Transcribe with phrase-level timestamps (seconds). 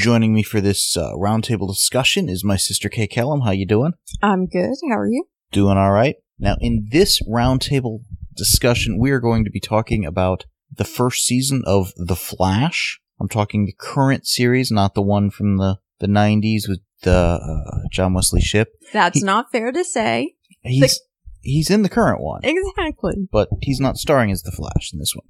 [0.00, 3.42] Joining me for this uh, roundtable discussion is my sister Kay Kellum.
[3.42, 3.92] How you doing?
[4.22, 4.74] I'm good.
[4.90, 5.26] How are you?
[5.52, 6.16] Doing all right.
[6.38, 7.98] Now, in this roundtable
[8.34, 12.98] discussion, we are going to be talking about the first season of The Flash.
[13.20, 17.80] I'm talking the current series, not the one from the, the 90s with the uh,
[17.92, 18.68] John Wesley Shipp.
[18.94, 20.34] That's He- not fair to say.
[20.62, 20.98] He's
[21.42, 23.28] he's in the current one, Exactly.
[23.30, 25.26] but he's not starring as the Flash in this one.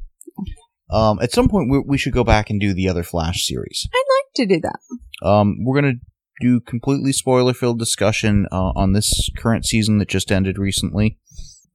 [0.91, 3.88] Um, at some point, we, we should go back and do the other Flash series.
[3.93, 5.27] I'd like to do that.
[5.27, 5.95] Um, we're gonna
[6.41, 11.19] do completely spoiler-filled discussion uh, on this current season that just ended recently.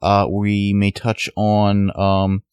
[0.02, 2.44] Uh, we may touch on um,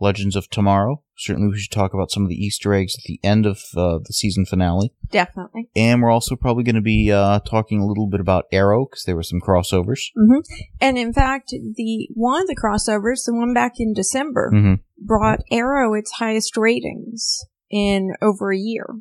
[0.00, 1.02] Legends of Tomorrow.
[1.20, 3.98] Certainly, we should talk about some of the Easter eggs at the end of uh,
[3.98, 5.68] the season finale, Definitely.
[5.76, 9.04] and we're also probably going to be uh, talking a little bit about Arrow because
[9.04, 10.06] there were some crossovers.
[10.80, 15.40] And in fact, the one of the crossovers, the one back in December, hmm brought
[15.50, 18.96] Arrow its highest ratings in over a year.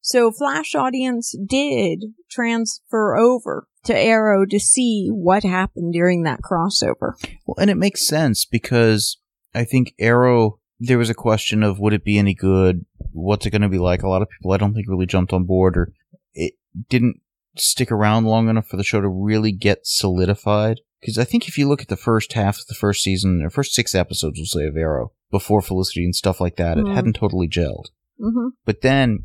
[0.00, 7.12] So Flash audience did transfer over to Arrow to see what happened during that crossover.
[7.46, 9.18] Well, and it makes sense because
[9.54, 10.58] I think Arrow.
[10.80, 12.84] There was a question of would it be any good?
[13.12, 14.02] What's it going to be like?
[14.02, 15.92] A lot of people I don't think really jumped on board, or
[16.34, 16.54] it
[16.88, 17.20] didn't
[17.56, 20.80] stick around long enough for the show to really get solidified.
[21.00, 23.50] Because I think if you look at the first half of the first season, or
[23.50, 26.94] first six episodes, we'll say of Arrow, before Felicity and stuff like that, it Mhm.
[26.94, 27.86] hadn't totally gelled.
[28.18, 29.24] hmm But then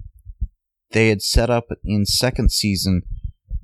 [0.92, 3.02] they had set up in second season,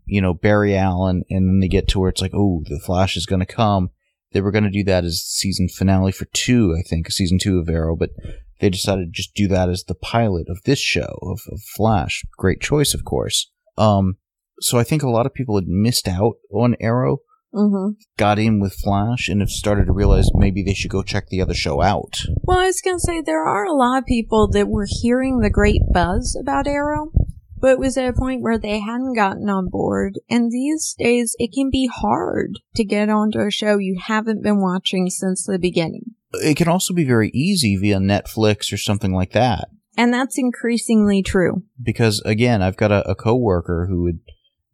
[0.05, 3.15] you know, Barry Allen, and then they get to where it's like, oh, the Flash
[3.15, 3.91] is going to come.
[4.31, 7.59] They were going to do that as season finale for two, I think, season two
[7.59, 8.11] of Arrow, but
[8.59, 12.23] they decided to just do that as the pilot of this show of, of Flash.
[12.37, 13.49] Great choice, of course.
[13.77, 14.17] Um,
[14.61, 17.19] so I think a lot of people had missed out on Arrow,
[17.53, 21.27] hmm got in with Flash, and have started to realize maybe they should go check
[21.29, 22.17] the other show out.
[22.43, 25.39] Well, I was going to say there are a lot of people that were hearing
[25.39, 27.11] the great buzz about Arrow,
[27.59, 30.19] but it was at a point where they hadn't gotten on board.
[30.29, 34.61] And these days, it can be hard to get onto a show you haven't been
[34.61, 36.15] watching since the beginning.
[36.33, 39.69] It can also be very easy via Netflix or something like that.
[39.97, 41.63] And that's increasingly true.
[41.81, 44.19] because again, I've got a, a coworker who had,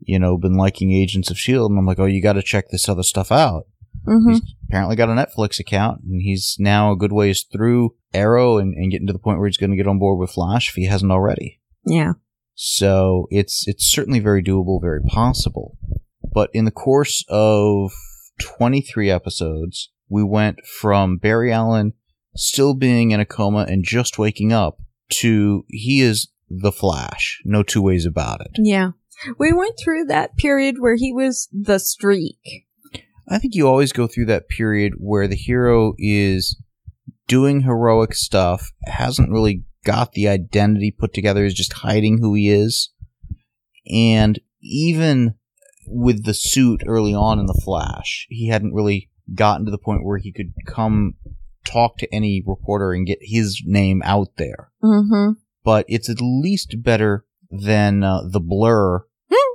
[0.02, 2.70] you know, been liking Agents of Shield, and I'm like, oh, you got to check
[2.70, 3.64] this other stuff out.
[4.06, 8.58] hmm He's apparently got a Netflix account, and he's now a good ways through Arrow
[8.58, 10.70] and, and getting to the point where he's going to get on board with Flash
[10.70, 11.60] if he hasn't already.
[11.86, 12.14] Yeah.
[12.56, 15.78] So it's it's certainly very doable, very possible.
[16.34, 17.92] But in the course of
[18.40, 21.94] 23 episodes, we went from Barry Allen
[22.36, 24.78] still being in a coma and just waking up
[25.10, 27.42] to he is the Flash.
[27.46, 28.52] No two ways about it.
[28.58, 28.92] Yeah.
[29.38, 32.66] We went through that period where he was the streak.
[33.28, 36.62] I think you always go through that period where the hero is
[37.28, 42.50] doing heroic stuff, hasn't really got the identity put together, is just hiding who he
[42.50, 42.90] is.
[43.90, 45.36] And even
[45.88, 50.04] with the suit early on in The Flash, he hadn't really gotten to the point
[50.04, 51.16] where he could come
[51.64, 54.72] talk to any reporter and get his name out there.
[54.84, 55.34] Mm-hmm.
[55.64, 59.06] But it's at least better than uh, The Blur,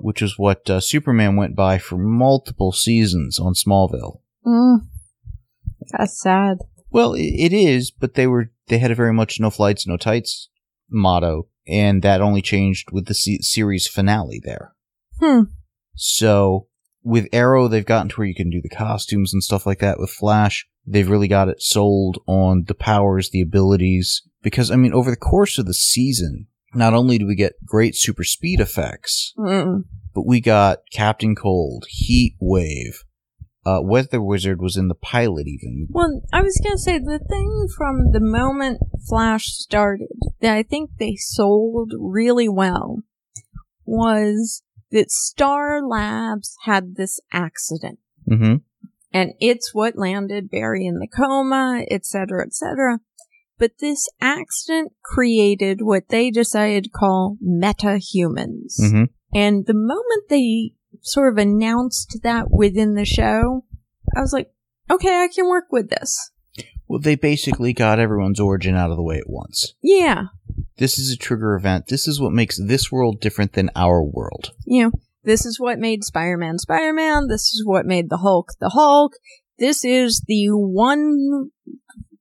[0.01, 4.21] which is what uh, Superman went by for multiple seasons on Smallville.
[4.47, 4.87] Mm.
[5.93, 6.59] That's sad.
[6.91, 10.49] Well, it is, but they were they had a very much no flights, no tights
[10.91, 14.75] motto, and that only changed with the se- series finale there.
[15.21, 15.43] Hmm.
[15.95, 16.67] So
[17.03, 19.99] with Arrow, they've gotten to where you can do the costumes and stuff like that.
[20.01, 24.23] With Flash, they've really got it sold on the powers, the abilities.
[24.43, 27.95] Because I mean, over the course of the season, not only do we get great
[27.97, 29.85] super speed effects, Mm.
[30.15, 33.05] but we got Captain Cold, Heat Wave,
[33.67, 35.87] uh, Weather Wizard was in the pilot even.
[35.91, 40.09] Well, I was gonna say the thing from the moment Flash started
[40.41, 43.03] that I think they sold really well
[43.85, 47.99] was that Star Labs had this accident.
[48.29, 48.57] Mm-hmm.
[49.13, 53.01] And it's what landed Barry in the coma, etc., etc.
[53.59, 58.79] But this accident created what they decided to call meta-humans.
[58.81, 59.05] Mm-hmm.
[59.35, 60.73] And the moment they
[61.03, 63.65] sort of announced that within the show,
[64.17, 64.53] I was like,
[64.91, 66.31] okay, I can work with this.
[66.89, 69.75] Well, they basically got everyone's origin out of the way at once.
[69.83, 70.25] Yeah.
[70.79, 71.87] This is a trigger event.
[71.87, 74.51] This is what makes this world different than our world.
[74.65, 74.93] You know,
[75.23, 77.29] this is what made Spider-Man Spider-Man.
[77.29, 79.13] This is what made the Hulk the Hulk.
[79.59, 81.51] This is the one,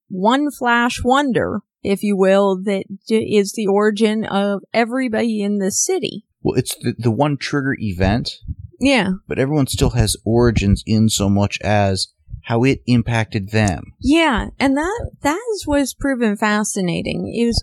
[0.10, 6.26] one flash wonder, if you will, that is the origin of everybody in the city.
[6.42, 8.34] Well, it's the, the one trigger event,
[8.80, 9.10] Yeah.
[9.28, 12.08] but everyone still has origins in so much as
[12.46, 13.94] how it impacted them.
[14.02, 17.62] Yeah, and that that is what's proven fascinating is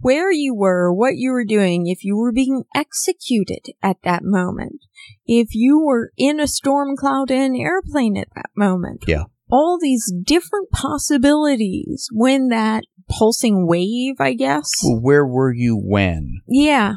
[0.00, 4.80] where you were, what you were doing, if you were being executed at that moment,
[5.26, 9.04] if you were in a storm cloud in an airplane at that moment.
[9.08, 9.24] Yeah.
[9.50, 14.70] All these different possibilities when that pulsing wave, I guess.
[14.82, 16.94] Well, where were you when Yeah.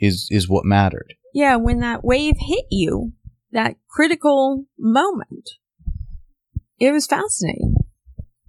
[0.00, 1.14] is is what mattered.
[1.36, 3.12] Yeah, when that wave hit you,
[3.52, 5.50] that critical moment.
[6.78, 7.74] It was fascinating.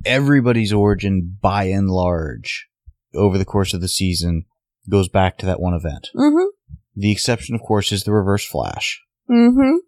[0.06, 2.70] Everybody's origin, by and large,
[3.14, 4.46] over the course of the season,
[4.90, 6.08] goes back to that one event.
[6.16, 6.46] Mm-hmm.
[6.96, 9.80] The exception, of course, is the Reverse Flash, Mm-hmm.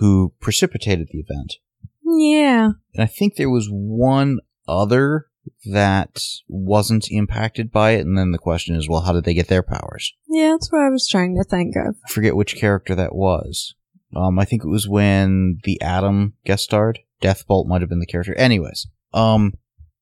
[0.00, 1.58] who precipitated the event.
[2.04, 2.70] Yeah.
[2.92, 5.26] And I think there was one other
[5.70, 6.18] that
[6.48, 8.00] wasn't impacted by it.
[8.06, 10.12] And then the question is, well, how did they get their powers?
[10.28, 11.96] Yeah, that's what I was trying to think of.
[12.06, 13.74] I forget which character that was.
[14.14, 16.98] Um, I think it was when the Atom guest starred.
[17.22, 18.34] Deathbolt might have been the character.
[18.34, 19.54] Anyways, um,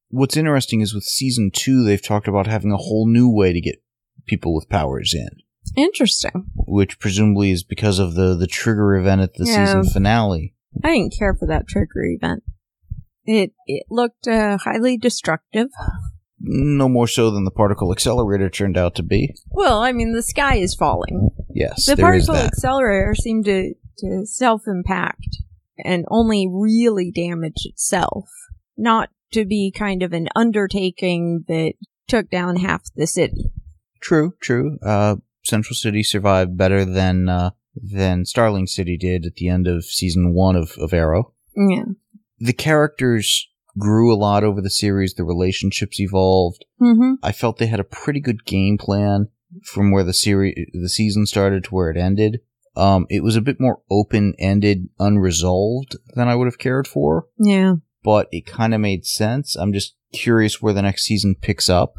[0.08, 3.60] what's interesting is with season two, they've talked about having a whole new way to
[3.60, 3.76] get
[4.26, 5.28] people with powers in,
[5.76, 6.46] Interesting.
[6.54, 9.64] which presumably is because of the the trigger event at the Yeah.
[9.66, 10.54] season finale.
[10.82, 12.42] I didn't care for that trigger event.
[13.24, 15.68] It it looked uh, highly destructive.
[16.42, 19.34] No more so than the particle accelerator turned out to be.
[19.50, 21.28] Well, I mean, the sky is falling.
[21.54, 25.36] Yes, The particle accelerator seemed to, to self impact
[25.84, 28.30] and only really damage itself,
[28.76, 31.74] not to be kind of an undertaking that
[32.08, 33.52] took down half the city.
[34.00, 34.78] True, true.
[34.84, 39.84] Uh, Central City survived better than uh, than Starling City did at the end of
[39.84, 41.34] season one of, of Arrow.
[41.54, 41.84] Yeah.
[42.40, 43.46] The characters
[43.78, 45.14] grew a lot over the series.
[45.14, 46.64] The relationships evolved.
[46.80, 47.14] Mm-hmm.
[47.22, 49.28] I felt they had a pretty good game plan
[49.64, 52.40] from where the series the season started to where it ended.
[52.76, 57.26] Um, it was a bit more open ended, unresolved than I would have cared for,
[57.38, 57.74] Yeah.
[58.02, 59.56] but it kind of made sense.
[59.56, 61.94] I'm just curious where the next season picks up.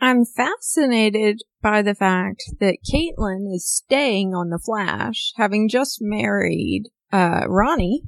[0.00, 6.84] I'm fascinated by the fact that Caitlin is staying on the Flash, having just married
[7.12, 8.02] uh, Ronnie.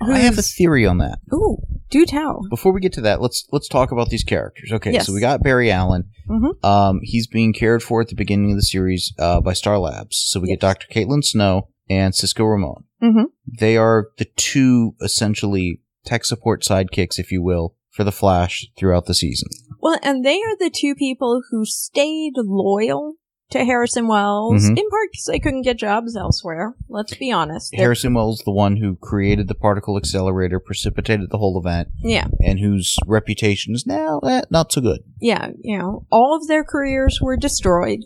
[0.00, 1.18] I have a theory on that.
[1.32, 1.58] Ooh,
[1.90, 2.40] do tell.
[2.48, 4.72] Before we get to that, let's let's talk about these characters.
[4.72, 5.06] Okay, Yes.
[5.06, 6.04] so we got Barry Allen.
[6.28, 6.64] Mhm.
[6.64, 10.16] Um, he's being cared for at the beginning of the series uh, by Star Labs.
[10.28, 10.86] So we get Dr.
[10.88, 12.84] Caitlin Snow and Cisco Ramon.
[13.02, 13.24] Mhm.
[13.58, 19.06] They are the two essentially tech support sidekicks, if you will, for the Flash throughout
[19.06, 19.48] the season.
[19.82, 23.14] Well, and they are the two people who stayed loyal
[23.50, 24.78] to Harrison Wells, Mhm.
[24.78, 26.74] in part because they couldn't get jobs elsewhere.
[26.88, 27.74] Let's be honest.
[27.74, 32.58] Harrison Wells, the one who created the particle accelerator, precipitated the whole event, Yeah, and
[32.60, 35.00] whose reputation is now eh, not so good.
[35.20, 38.00] yeah, you know, all of their careers were destroyed,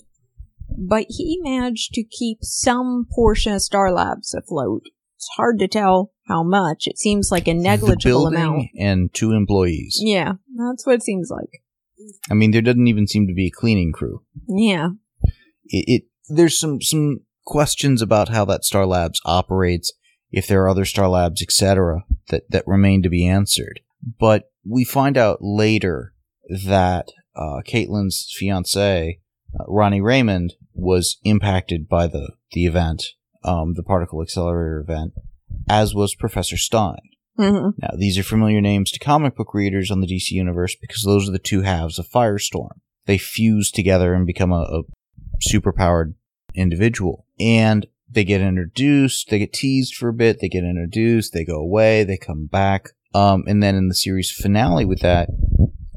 [0.76, 4.82] but he managed to keep some portion of Star Labs afloat.
[5.16, 6.86] It's hard to tell how much.
[6.86, 8.68] It seems like a negligible amount.
[8.78, 9.98] and two employees.
[10.02, 11.50] Yeah, that's what it seems like.
[12.30, 14.22] I mean, there doesn't even seem to be a cleaning crew.
[14.48, 14.90] Yeah.
[15.66, 19.92] It, it there's some some questions about how that Star Labs operates,
[20.30, 23.80] if there are other Star Labs, etc., that that remain to be answered.
[24.18, 26.14] But we find out later
[26.48, 29.20] that uh, Caitlin's fiance,
[29.58, 33.04] uh, Ronnie Raymond, was impacted by the the event,
[33.42, 35.14] um, the particle accelerator event,
[35.68, 36.98] as was Professor Stein.
[37.36, 41.02] hmm Now, these are familiar names to comic book readers on the DC universe because
[41.02, 42.80] those are the two halves of Firestorm.
[43.06, 44.82] They fuse together and become a, a
[45.52, 46.14] superpowered
[46.54, 47.26] individual.
[47.38, 51.56] And they get introduced, they get teased for a bit, they get introduced, they go
[51.56, 52.90] away, they come back.
[53.14, 55.28] Um, and then in the series finale with that,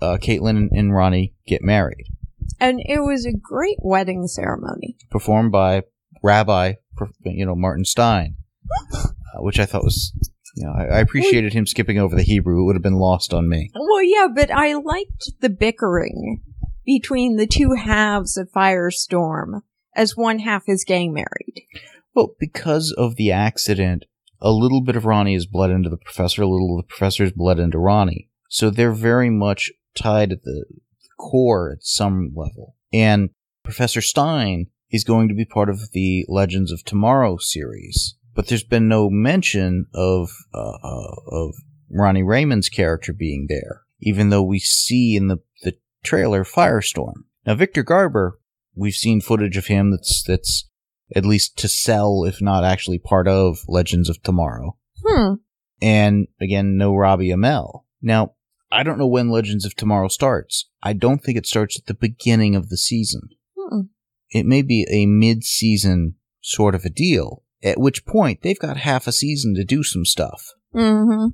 [0.01, 2.05] uh, Caitlin and, Ronnie get married,
[2.59, 4.97] And it was a great wedding ceremony.
[5.09, 5.83] performed by
[6.23, 6.73] Rabbi,
[7.23, 8.35] you know, Martin Stein,
[8.93, 10.13] uh, which I thought was,
[10.55, 12.61] you know, I, I appreciated him skipping over the Hebrew.
[12.61, 13.71] It would have been lost on me.
[13.73, 16.41] Well, yeah, but I liked the bickering
[16.87, 19.61] between the two halves of Firestorm
[19.93, 21.67] as one half is getting married.
[22.15, 24.05] Well, because of the accident,
[24.41, 27.33] a little bit of Ronnie is bled into the professor, a little of the professor's
[27.33, 28.29] bled into Ronnie.
[28.49, 30.65] So they're very much tied at the
[31.19, 32.75] core at some level.
[32.93, 33.31] And
[33.63, 38.15] Professor Stein is going to be part of the Legends of Tomorrow series.
[38.33, 41.55] But there's been no mention of uh, uh, of
[41.89, 45.75] Ronnie Raymond's character being there, even though we see in the, the
[46.07, 47.25] trailer Firestorm.
[47.45, 48.39] Now, Victor Garber,
[48.75, 50.69] we've seen footage of him that's, that's
[51.13, 54.77] at least to sell, if not actually part of Legends of Tomorrow.
[55.05, 55.33] Hmm.
[55.81, 57.83] And again, no Robbie Amell.
[58.01, 58.33] Now,
[58.71, 60.69] I don't know when Legends of Tomorrow starts.
[60.81, 63.21] I don't think it starts at the beginning of the season.
[63.57, 63.81] Hmm.
[64.29, 69.07] It may be a mid-season sort of a deal, at which point they've got half
[69.07, 70.53] a season to do some stuff.
[70.73, 71.27] Mm-hmm.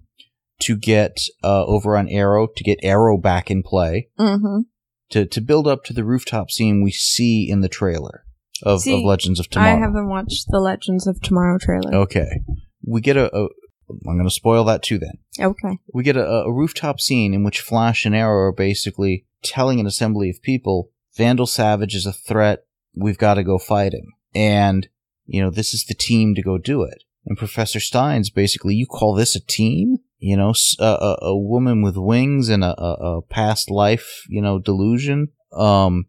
[0.64, 4.62] To get uh, over on Arrow, to get Arrow back in play, Mm-hmm.
[5.10, 8.24] to, to build up to the rooftop scene we see in the trailer
[8.62, 9.76] of, See, of Legends of Tomorrow.
[9.76, 11.94] I haven't watched the Legends of Tomorrow trailer.
[12.04, 12.42] Okay.
[12.86, 13.48] We get a, a
[13.90, 15.18] I'm going to spoil that too then.
[15.40, 15.80] Okay.
[15.94, 19.86] We get a, a rooftop scene in which Flash and Arrow are basically telling an
[19.86, 22.66] assembly of people, Vandal Savage is a threat,
[22.96, 24.14] we've got to go fight him.
[24.34, 24.88] And,
[25.26, 27.04] you know, this is the team to go do it.
[27.26, 29.98] And Professor Stein's basically, you call this a team?
[30.24, 35.30] You know, a woman with wings and a, a, a past life, you know, delusion.
[35.52, 36.06] Um,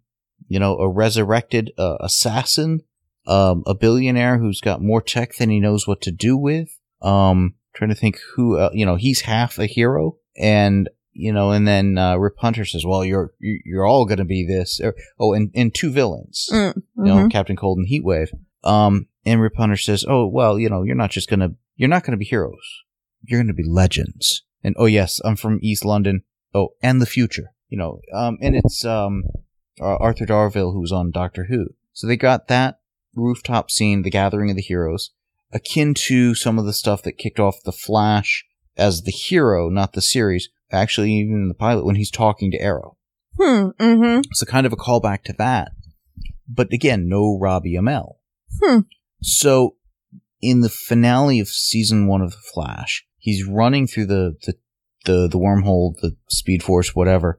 [0.46, 2.82] you know, a resurrected uh, assassin.
[3.26, 6.68] Um, a billionaire who's got more tech than he knows what to do with.
[7.02, 10.16] Um, trying to think who, uh, you know, he's half a hero.
[10.38, 14.24] And, you know, and then, uh, Rip Hunter says, well, you're, you- you're all gonna
[14.26, 14.80] be this.
[14.82, 17.30] Or, oh, and, and two villains Mm, you know, mhm.
[17.32, 18.28] Captain Cold and Heatwave.
[18.62, 22.04] Um, and Rip Hunter says, "Oh, well, you know, you're not just gonna, you're not
[22.04, 22.83] gonna be heroes.
[23.24, 26.22] You're gonna be legends." And oh yes, I'm from East London.
[26.54, 27.50] Oh, and the future.
[27.68, 29.24] You know, um, and it's um,
[29.80, 31.74] uh, Arthur Darvill who's on Doctor Who.
[31.92, 32.80] So they got that
[33.14, 35.10] rooftop scene, the gathering of the heroes,
[35.52, 38.44] akin to some of the stuff that kicked off the Flash
[38.76, 40.48] as the hero, not the series.
[40.70, 42.96] Actually, even in the pilot when he's talking to Arrow.
[43.38, 43.68] Hmm.
[43.78, 44.20] Mm-hmm.
[44.32, 45.72] So kind of a callback to that.
[46.48, 48.16] But again, no Robbie Amell.
[48.62, 48.80] Hmm.
[49.22, 49.76] So
[50.40, 54.54] in the finale of season one of The Flash, he's running through the, the,
[55.06, 57.38] the, the wormhole, the speed force, whatever,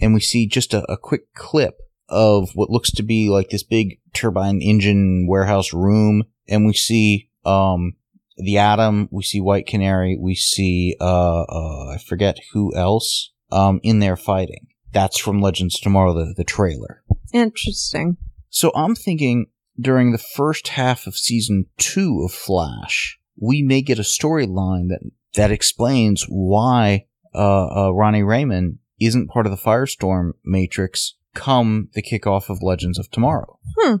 [0.00, 1.76] and we see just a, a quick clip
[2.08, 7.28] of what looks to be like this big turbine engine warehouse room, and we see,
[7.44, 7.96] um,
[8.38, 13.78] the Atom, we see White Canary, we see, uh, uh, I forget who else, um,
[13.82, 14.68] in there fighting.
[14.92, 17.02] That's from Legends Tomorrow, the, the trailer.
[17.34, 18.16] Interesting.
[18.48, 23.98] So I'm thinking during the first half of season two of Flash, we may get
[23.98, 25.00] a storyline that
[25.36, 32.02] that explains why uh, uh, Ronnie Raymond isn't part of the Firestorm Matrix come the
[32.02, 33.58] kickoff of Legends of Tomorrow.
[33.78, 33.96] Hmm.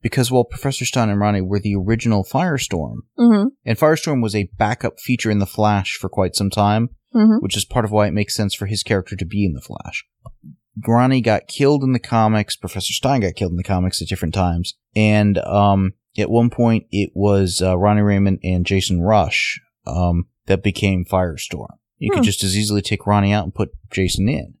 [0.00, 3.48] Because while Professor Stein and Ronnie were the original Firestorm, Mm-hmm.
[3.64, 7.38] and Firestorm was a backup feature in the Flash for quite some time, Mm-hmm.
[7.40, 9.60] which is part of why it makes sense for his character to be in the
[9.60, 10.04] Flash.
[10.88, 12.56] Ronnie got killed in the comics.
[12.56, 16.86] Professor Stein got killed in the comics at different times, and um, at one point
[16.90, 21.76] it was uh, Ronnie Raymond and Jason Rusch um, that became Firestorm.
[21.98, 22.18] You Hmm.
[22.18, 24.54] could just as easily take Ronnie out and put Jason in.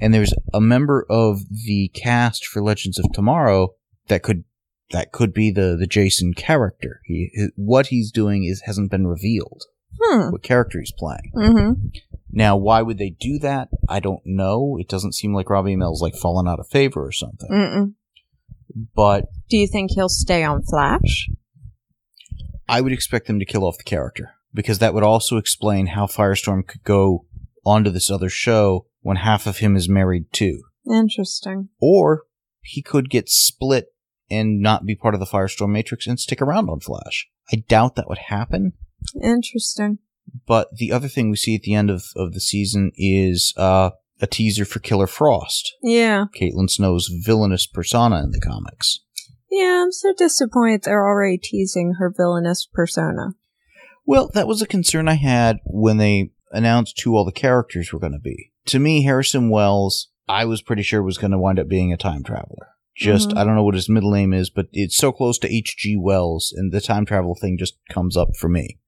[0.00, 3.74] And there's a member of the cast for Legends of Tomorrow
[4.08, 4.44] that could
[4.90, 7.00] that could be the the Jason character.
[7.04, 9.62] He his- what he's doing is hasn't been revealed.
[10.00, 10.30] Hmm.
[10.32, 11.30] What character he's playing.
[11.34, 11.86] Mm-hmm.
[12.32, 13.68] Now, why would they do that?
[13.88, 14.76] I don't know.
[14.80, 17.48] It doesn't seem like Robbie Amell's like fallen out of favor or something.
[17.50, 17.94] Mm-mm.
[18.96, 21.30] But Do you think he'll stay on Flash?
[22.68, 26.06] I would expect them to kill off the character because that would also explain how
[26.06, 27.26] Firestorm could go
[27.66, 30.62] onto this other show when half of him is married too.
[30.90, 31.68] Interesting.
[31.80, 32.22] Or
[32.60, 33.88] he could get split
[34.30, 37.28] and not be part of the Firestorm Matrix and stick around on Flash.
[37.52, 38.72] I doubt that would happen.
[39.22, 39.98] Interesting.
[40.46, 43.90] But the other thing we see at the end of, of the season is uh,
[44.20, 45.74] a teaser for Killer Frost.
[45.82, 46.26] Yeah.
[46.34, 49.00] Caitlin Snow's villainous persona in the comics.
[49.50, 53.34] Yeah, I'm so disappointed they're already teasing her villainous persona.
[54.06, 57.98] Well, that was a concern I had when they announced who all the characters were
[57.98, 58.52] going to be.
[58.66, 61.96] To me, Harrison Wells, I was pretty sure was going to wind up being a
[61.96, 62.68] time traveler.
[62.96, 63.36] Just, Mhm.
[63.38, 65.96] I don't know what his middle name is, but it's so close to H.G.
[65.96, 68.78] Wells, and the time travel thing just comes up for me.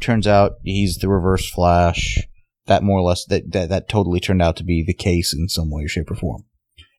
[0.00, 2.18] Turns out he's the reverse Flash.
[2.66, 5.48] That more or less, that, that, that totally turned out to be the case in
[5.48, 6.44] some way, shape, or form.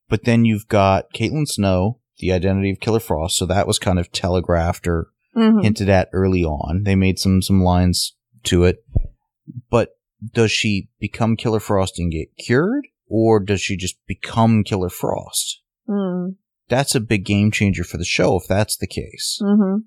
[0.10, 4.00] But then you've got Caitlin Snow, the identity of Killer Frost, so that was kind
[4.00, 5.60] of telegraphed or Mm-hmm.
[5.60, 6.84] hinted at early on.
[6.84, 8.84] They made some some lines to it.
[9.70, 9.90] But
[10.34, 12.88] does she become Killer Frost and get cured?
[13.08, 15.62] Or does she just become Killer Frost?
[15.88, 16.36] Mm.
[16.68, 19.40] That's a big game changer for the show if that's the case.
[19.42, 19.80] Mm-hmm.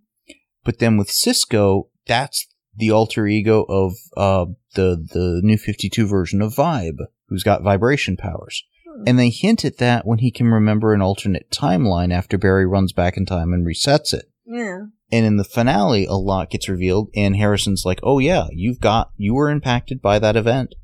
[0.65, 2.47] But then with Cisco, that's
[2.77, 8.17] the alter ego of uh, the the new 52 version of Vibe, who's got vibration
[8.17, 8.65] powers.
[9.07, 12.93] And they hint at that when he can remember an alternate timeline after Barry runs
[12.93, 14.27] back in time and resets it.
[14.45, 14.81] Yeah.
[15.12, 19.11] And in the finale, a lot gets revealed, and Harrison's like, "Oh yeah, you've got
[19.16, 20.75] you were impacted by that event.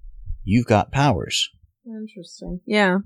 [0.45, 1.49] You've got powers."
[1.87, 2.61] Interesting.
[2.67, 2.99] Yeah.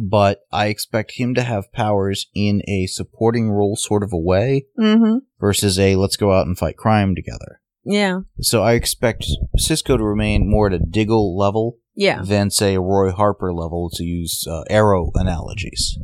[0.00, 4.66] But I expect him to have powers in a supporting role sort of a way
[4.78, 5.18] Mm-hmm.
[5.40, 7.60] versus a let's go out and fight crime together.
[7.84, 8.20] Yeah.
[8.40, 12.22] So I expect Cisco to remain more at a Diggle level Yeah.
[12.22, 15.98] than say a Roy Harper level to use uh, Arrow analogies.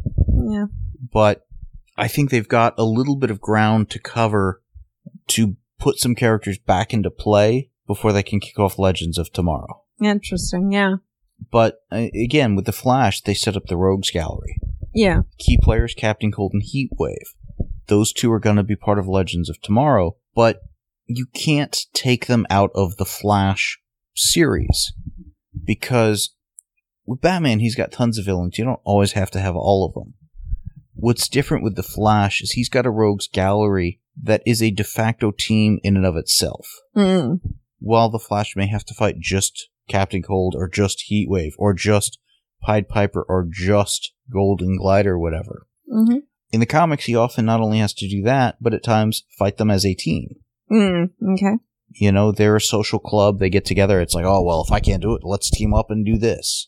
[0.51, 0.67] Yeah.
[1.13, 1.46] But
[1.97, 4.63] I think they've got a little bit of ground to cover
[5.29, 9.83] to put some characters back into play before they can kick off Legends of Tomorrow.
[10.03, 10.73] Interesting.
[10.73, 10.97] Yeah.
[11.51, 14.59] But uh, again, with the Flash, they set up the Rogues Gallery.
[14.95, 15.23] Yeah.
[15.39, 17.35] Key players, Captain Cold and Heatwave.
[17.87, 20.63] Those two are going to be part of Legends of Tomorrow, but
[21.07, 23.79] you can't take them out of the Flash
[24.15, 24.93] series
[25.65, 26.35] because
[27.05, 28.59] with Batman, he's got tons of villains.
[28.59, 30.15] You don't always have to have all of them.
[30.97, 34.85] What's different with the Flash is he's got a Rogues Gallery that is a de
[34.85, 36.69] facto team in and of itself.
[36.97, 37.41] Mm.
[37.79, 42.19] While the Flash may have to fight just Captain Cold or just Heatwave or just
[42.63, 45.67] Pied Piper or just Golden Glider or whatever.
[45.93, 46.19] Mm-hmm.
[46.53, 49.59] In the comics, he often not only has to do that, but at times fight
[49.59, 50.37] them as a team.
[50.71, 51.11] Mm.
[51.35, 51.59] Okay.
[51.91, 53.39] You know, they're a social club.
[53.39, 54.01] They get together.
[54.01, 56.67] It's like, oh, well, if I can't do it, let's team up and do this.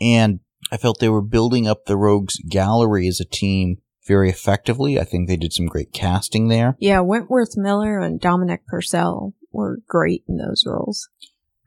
[0.00, 0.40] And
[0.72, 4.98] I felt they were building up the Rogues Gallery as a team very effectively.
[4.98, 6.76] I think they did some great casting there.
[6.80, 7.00] Yeah.
[7.00, 11.08] Wentworth Miller and Dominic Purcell were great in those roles.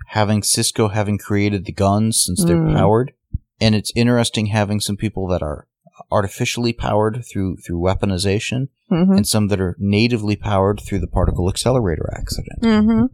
[0.07, 2.75] Having Cisco having created the guns since they're Mm.
[2.75, 3.13] powered.
[3.61, 5.67] And it's interesting having some people that are
[6.11, 9.13] artificially powered through, through weaponization Mm-hmm.
[9.13, 12.61] and some that are natively powered through the particle accelerator accident.
[12.61, 13.05] Mm-hmm.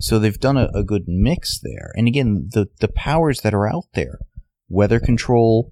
[0.00, 1.92] So they've done a, a good mix there.
[1.96, 4.18] And again, the, the powers that are out there,
[4.72, 5.70] weather control,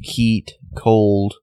[0.00, 1.34] heat, cold,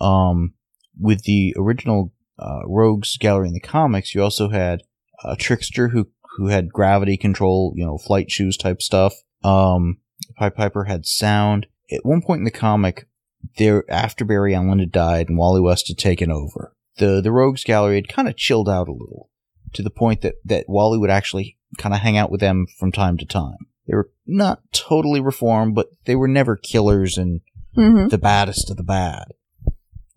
[0.00, 0.52] um,
[1.00, 4.82] with the original, uh, Rogues gallery in the comics, you also had
[5.24, 9.14] a trickster who, who had gravity control, you know, flight shoes type stuff.
[9.42, 9.98] Um,
[10.36, 11.66] Pied Piper had sound.
[11.90, 13.08] At one point in the comic,
[13.56, 17.64] there, after Barry Allen had died and Wally West had taken over, the, the Rogues
[17.64, 19.30] gallery had kind of chilled out a little
[19.72, 22.92] to the point that, that Wally would actually kind of hang out with them from
[22.92, 23.56] time to time.
[23.86, 27.40] They were not totally reformed, but they were never killers and
[27.76, 28.08] Mm-hmm.
[28.08, 29.34] the baddest of the bad.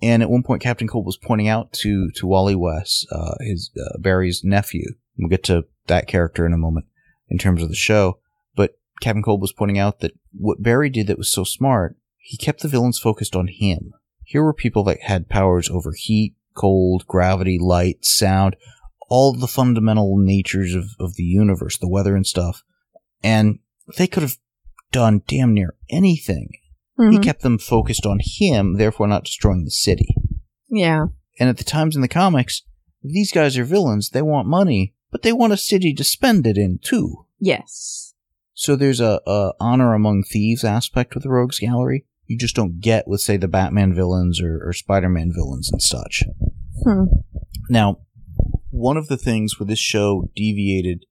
[0.01, 3.69] And at one point, Captain Cold was pointing out to, to Wally West, uh, his,
[3.77, 4.93] uh, Barry's nephew.
[5.17, 6.86] We'll get to that character in a moment
[7.27, 8.19] in terms of the show.
[8.55, 12.38] But Captain Cold was pointing out that what Barry did that was so smart, he
[12.38, 13.91] kept the villains focused on him.
[14.23, 18.55] Here were people that had powers over heat, cold, gravity, light, sound,
[19.10, 22.63] all the fundamental natures of, of the universe, the weather and stuff.
[23.23, 23.60] And
[23.97, 24.38] they could have
[24.91, 26.49] done damn near anything.
[26.97, 27.21] He Mm-hmm.
[27.21, 30.13] kept them focused on him, therefore not destroying the city.
[30.69, 31.05] Yeah.
[31.39, 32.63] And at the times in the comics,
[33.01, 34.10] these guys are villains.
[34.10, 37.25] They want money, but they want a city to spend it in too.
[37.39, 38.13] Yes.
[38.53, 42.05] So there's a, a honor among thieves aspect with the Rogues Gallery.
[42.25, 46.23] You just don't get with, say, the Batman villains or, or Spider-Man villains and such.
[46.84, 47.05] Hmm.
[47.69, 47.99] Now,
[48.71, 51.05] one of the things where this show deviated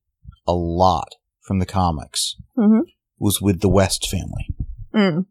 [0.47, 1.15] a lot
[1.49, 2.83] from the comics Mm-hmm.
[3.19, 4.47] was with the West family.
[4.95, 5.27] Mm.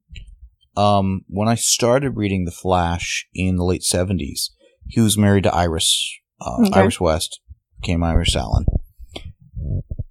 [0.76, 4.50] um, when I started reading The Flash in the late 70s,
[4.88, 6.80] he was married to Iris, uh, Okay.
[6.82, 7.40] Iris West,
[7.82, 8.66] became Iris Allen.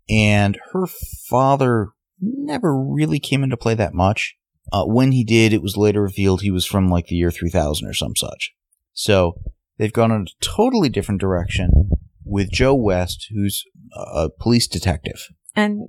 [0.09, 0.87] And her
[1.29, 1.89] father
[2.21, 4.37] never really came into play that much.
[4.73, 7.87] Uh, when he did, it was later revealed he was from like the year 3000
[7.87, 8.53] or some such.
[8.93, 9.41] So
[9.79, 11.71] they've gone in a totally different direction
[12.25, 13.65] with Joe West, who's
[13.95, 15.29] a police detective.
[15.57, 15.89] And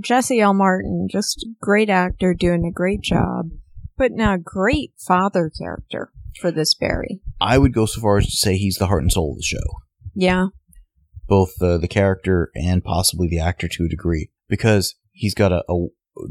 [0.00, 0.52] Jesse L.
[0.54, 3.50] Martin, just great actor, doing a great job,
[3.96, 7.20] putting out a great father character for this Barry.
[7.40, 9.42] I would go so far as to say he's the heart and soul of the
[9.44, 9.78] show.
[10.16, 10.46] Yeah.
[11.28, 15.64] both the, the character and possibly the actor to a degree because he's got a,
[15.68, 15.86] a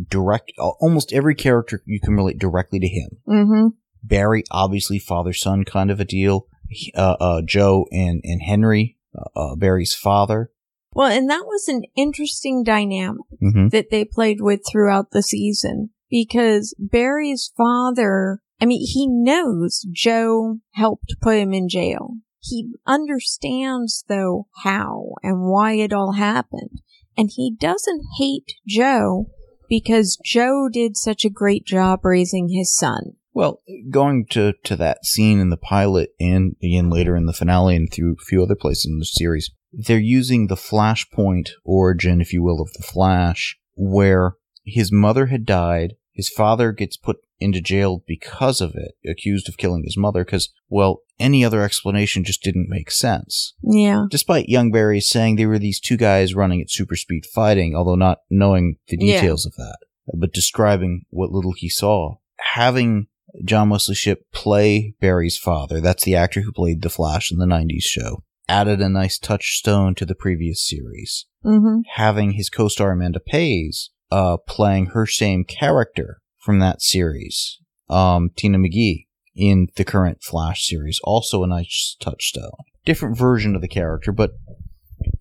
[0.10, 3.67] direct almost every character you can relate directly to him Mm-hmm.
[4.04, 6.48] barry obviously father son kind of a deal
[6.96, 10.52] uh, uh, joe and, and henry uh, uh, barry's father
[10.95, 13.69] Well, and that was an interesting dynamic mm-hmm.
[13.69, 20.60] that they played with throughout the season because Barry's father, I mean, he knows Joe
[20.73, 22.17] helped put him in jail.
[22.39, 26.82] He understands though how and why it all happened.
[27.17, 29.27] And he doesn't hate Joe
[29.69, 33.13] because Joe did such a great job raising his son.
[33.34, 37.75] well going to, to that scene in the pilot and again later in the finale
[37.75, 42.31] and through a few other places in the series they're using the flashpoint origin if
[42.31, 47.59] you will of the flash where his mother had died His father gets put into
[47.59, 52.43] jail because of it, accused of killing his mother, because, well, any other explanation just
[52.43, 53.55] didn't make sense.
[53.63, 54.05] Yeah.
[54.12, 57.95] Despite Young Barry saying they were these two guys running at super speed fighting, although
[57.95, 59.21] not knowing the Yeah.
[59.21, 59.77] details of that,
[60.13, 62.17] but describing what little he saw.
[62.38, 63.07] Having
[63.43, 67.47] John Wesley Shipp play Barry's father, that's the actor who played The Flash in the
[67.47, 71.25] 90s show, added a nice touchstone to the previous series.
[71.45, 71.82] Mm-hmm.
[71.95, 78.58] Having his co-star Amanda Pays uh, playing her same character from that series, um, Tina
[78.58, 82.51] McGee, in the current Flash series, also a nice touchstone.
[82.86, 84.32] Different version of the character, but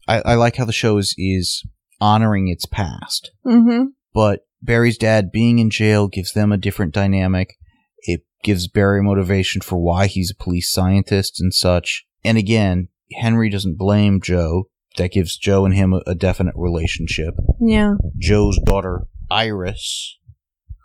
[0.07, 1.65] I, I like how the show is, is
[2.01, 3.87] honoring its past Mm-hmm.
[4.13, 7.57] but Barry's dad being in jail gives them a different dynamic.
[8.03, 12.05] It gives Barry motivation for why he's a police scientist and such.
[12.25, 14.69] And again, Henry doesn't blame Joe.
[14.97, 17.35] That gives Joe and him a, a definite relationship.
[17.61, 17.95] Yeah.
[18.19, 20.19] Joe's daughter, Iris,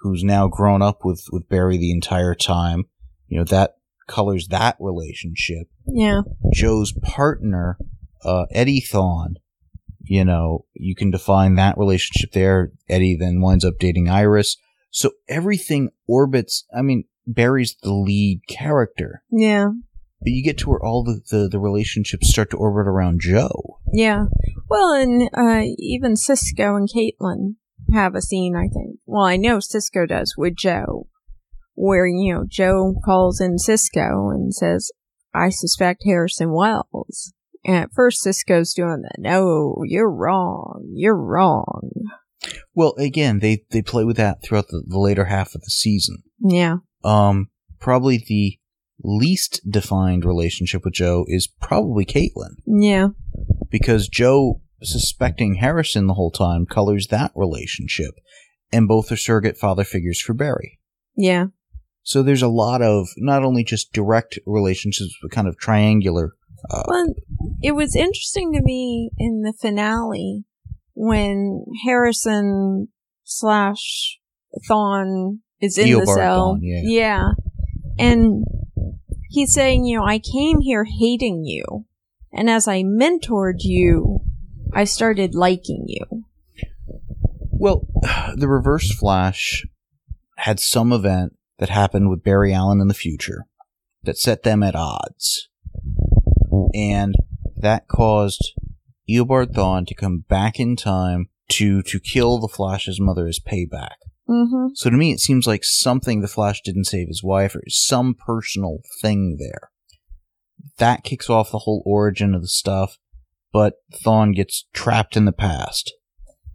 [0.02, 2.86] who's now grown up with, with Barry the entire time,
[3.28, 3.72] you know, that
[4.08, 5.68] colors that relationship.
[5.86, 6.22] Yeah.
[6.54, 7.78] Joe's partner,
[8.24, 9.36] uh, Eddie Thawne,
[10.04, 12.72] you know, you can define that relationship there.
[12.88, 14.56] Eddie then winds up dating Iris.
[14.90, 19.72] So everything orbits, I mean, Barry's the lead character, Yeah.
[20.20, 23.80] But you get to where all the, the, the relationships start to orbit around Joe.
[23.94, 24.26] Yeah.
[24.70, 27.56] Well, and uh, even Cisco and Caitlin
[27.94, 29.00] have a scene, I think.
[29.06, 31.08] Well, I know Cisco does with Joe,
[31.76, 34.92] where, you know, Joe calls in Cisco and says,
[35.34, 37.34] I suspect Harrison Wells.
[37.64, 39.20] And at first, Cisco's doing that.
[39.20, 40.86] no, you're wrong.
[40.94, 41.92] You're wrong.
[42.74, 46.24] Well, again, they, they play with that throughout the, the later half of the season.
[46.40, 46.78] Yeah.
[47.04, 47.50] Um,
[47.80, 48.60] probably the
[49.04, 52.56] least defined relationship with Joe is probably Caitlin.
[52.66, 53.10] Yeah.
[53.70, 58.16] because Joe suspecting Harrison the whole time colors that relationship,
[58.72, 60.80] and both are surrogate father figures for Barry.
[61.16, 61.48] Yeah.
[62.04, 66.34] So there's a lot of not only just direct relationships, but kind of triangular.
[66.70, 67.14] Uh, Well,
[67.62, 70.44] it was interesting to me in the finale
[70.94, 72.88] when Harrison
[73.24, 74.20] slash
[74.70, 76.56] Thawne is in the cell.
[76.56, 77.30] Thawne, yeah.
[78.00, 78.46] And
[79.30, 81.86] he's saying, you know, I came here hating you.
[82.34, 84.20] And as I mentored you,
[84.74, 86.24] I started liking you.
[87.50, 87.88] well,
[88.36, 89.66] the Reverse Flash
[90.38, 93.46] had some event that happened with Barry Allen in the future
[94.04, 95.50] that set them at odds,
[96.74, 97.16] and
[97.56, 98.54] that caused
[99.10, 103.96] Eobard Thawne to come back in time to to kill the Flash's mother as payback.
[104.30, 104.68] Mm-hmm.
[104.76, 108.14] So to me, it seems like something the Flash didn't save his wife, or some
[108.14, 109.72] personal thing there.
[110.78, 112.98] That kicks off the whole origin of the stuff,
[113.54, 115.94] but Thawne gets trapped in the past.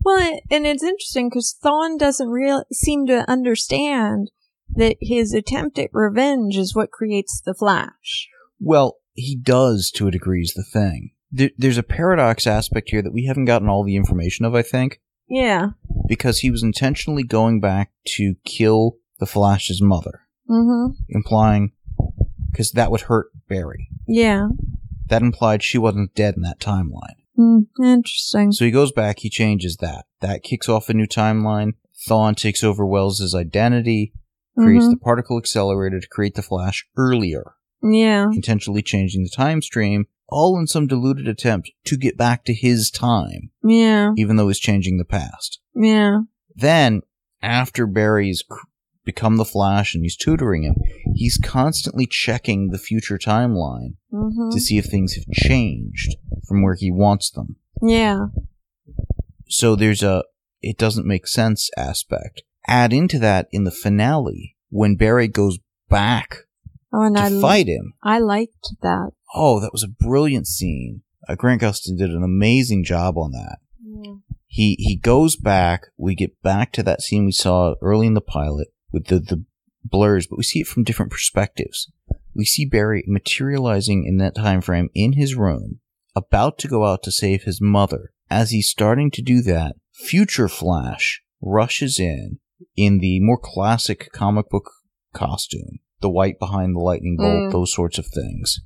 [0.04, 4.30] Well, and it's interesting because Thawne doesn't real seem to understand
[4.74, 8.28] that his attempt at revenge is what creates the Flash.
[8.58, 11.10] Well, he does to a degree, is the thing.
[11.30, 14.62] There, there's a paradox aspect here that we haven't gotten all the information of, I
[14.62, 15.00] think,
[15.34, 15.70] Yeah.
[16.08, 20.92] because he was intentionally going back to kill the Flash's mother, Mm-hmm.
[21.08, 21.72] implying
[22.50, 23.88] because that would hurt Barry.
[24.06, 24.48] Yeah.
[25.08, 27.16] That implied she wasn't dead in that timeline.
[27.38, 28.52] Mm, interesting.
[28.52, 30.04] So he goes back, he changes that.
[30.20, 31.72] That kicks off a new timeline.
[32.08, 34.12] Thawne takes over Wells's identity,
[34.58, 34.90] creates Mhm.
[34.90, 38.26] the particle accelerator to create the Flash earlier, Yeah.
[38.32, 42.90] intentionally changing the time stream, all in some deluded attempt to get back to his
[42.90, 44.12] time, Yeah.
[44.16, 45.60] even though he's changing the past.
[45.74, 46.22] Yeah.
[46.54, 47.02] Then,
[47.42, 48.42] after Barry's
[49.04, 50.76] become the Flash and he's tutoring him,
[51.14, 54.50] he's constantly checking the future timeline Mm-hmm.
[54.50, 56.16] to see if things have changed
[56.46, 57.56] from where he wants them.
[57.82, 58.26] Yeah.
[59.48, 60.24] So there's a
[60.60, 62.42] it doesn't make sense aspect.
[62.66, 66.36] Add into that in the finale when Barry goes back
[66.92, 67.94] Oh, and to I fight him.
[68.02, 69.10] I liked that.
[69.34, 71.02] Oh, that was a brilliant scene.
[71.28, 73.58] Uh, Grant Gustin did an amazing job on that.
[73.82, 74.14] Yeah.
[74.46, 75.86] He he goes back.
[75.96, 79.44] We get back to that scene we saw early in the pilot with the the
[79.84, 81.90] blurs, but we see it from different perspectives.
[82.34, 85.80] We see Barry materializing in that time frame in his room,
[86.14, 88.12] about to go out to save his mother.
[88.30, 92.38] As he's starting to do that, Future Flash rushes in
[92.76, 94.70] in the more classic comic book
[95.12, 97.52] costume, the white behind the lightning bolt, Mm.
[97.52, 98.60] those sorts of things,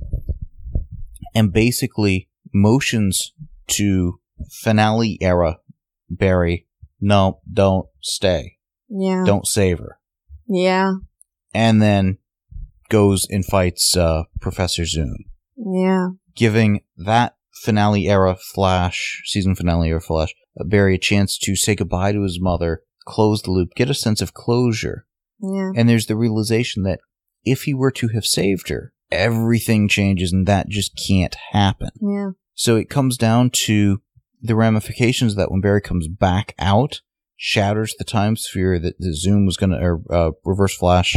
[1.36, 3.32] and basically motions
[3.68, 4.18] to
[4.50, 5.58] finale era
[6.08, 6.66] Barry,
[7.00, 8.58] no, don't stay.
[8.88, 9.24] Yeah.
[9.26, 9.98] Don't save her.
[10.48, 10.94] Yeah.
[11.52, 12.18] And then
[12.88, 15.24] goes and fights uh, Professor Zoom,
[15.56, 16.10] Yeah.
[16.34, 21.74] giving that finale era Flash, season finale era Flash, uh, Barry a chance to say
[21.74, 25.06] goodbye to his mother, close the loop, get a sense of closure.
[25.40, 25.72] Yeah.
[25.74, 27.00] And there's the realization that
[27.44, 31.90] if he were to have saved her, everything changes and that just can't happen.
[32.00, 32.30] Yeah.
[32.54, 34.00] So it comes down to
[34.42, 37.00] the ramifications that when Barry comes back out,
[37.36, 41.16] shatters the time sphere that the Zoom was going to, or uh, Reverse Flash.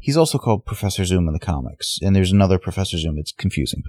[0.00, 3.18] He's also called Professor Zoom in the comics, and there's another Professor Zoom.
[3.18, 3.82] It's confusing.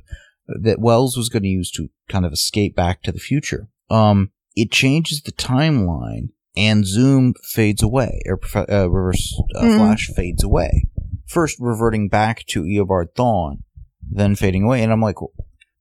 [0.47, 3.67] That Wells was going to use to kind of escape back to the future.
[3.89, 9.77] Um, it changes the timeline, and Zoom fades away, or uh, Reverse uh, Mhm.
[9.77, 10.85] Flash fades away.
[11.27, 13.63] First, reverting back to Eobard Thawne,
[14.09, 15.17] then fading away, and I'm like,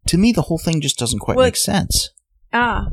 [0.09, 2.11] to me, the whole thing just doesn't quite Well- make sense.
[2.53, 2.89] Ah.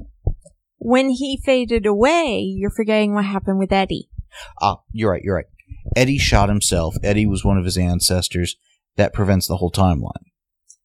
[0.77, 4.09] When he faded away, you're forgetting what happened with Eddie.
[4.61, 5.45] Ah, you're right, you're right.
[5.95, 6.95] Eddie shot himself.
[7.03, 8.55] Eddie was one of his ancestors.
[8.95, 10.25] That prevents the whole timeline.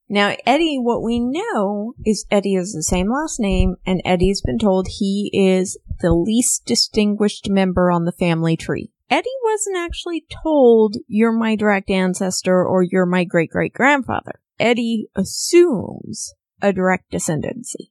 [0.09, 4.59] Now, Eddie, what we know is Eddie is the same last name, and Eddie's been
[4.59, 8.91] told he is the least distinguished member on the family tree.
[9.11, 14.41] Eddie wasn't actually told, you're my direct ancestor or you're my great great grandfather.
[14.59, 17.91] Eddie assumes a direct descendancy.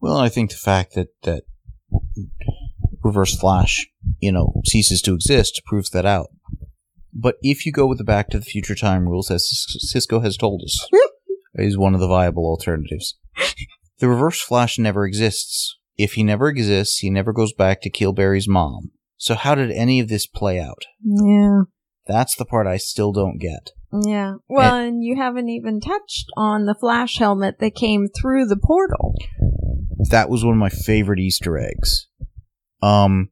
[0.00, 1.44] Well, I think the fact that that
[3.02, 3.86] Reverse Flash,
[4.18, 6.28] you know, ceases to exist proves that out.
[7.12, 9.48] But if you go with the Back to the Future time rules, as
[9.80, 10.88] Cisco has told us,
[11.54, 13.18] is one of the viable alternatives.
[13.98, 15.78] The Reverse Flash never exists.
[15.96, 18.92] If he never exists, he never goes back to kill Barry's mom.
[19.20, 20.86] So how did any of this play out?
[21.04, 21.64] Yeah.
[22.06, 23.70] That's the part I still don't get.
[23.92, 24.36] Yeah.
[24.48, 29.14] Well, and you haven't even touched on the flash helmet that came through the portal.
[30.08, 32.06] that was one of my favorite Easter eggs.
[32.82, 33.28] Um,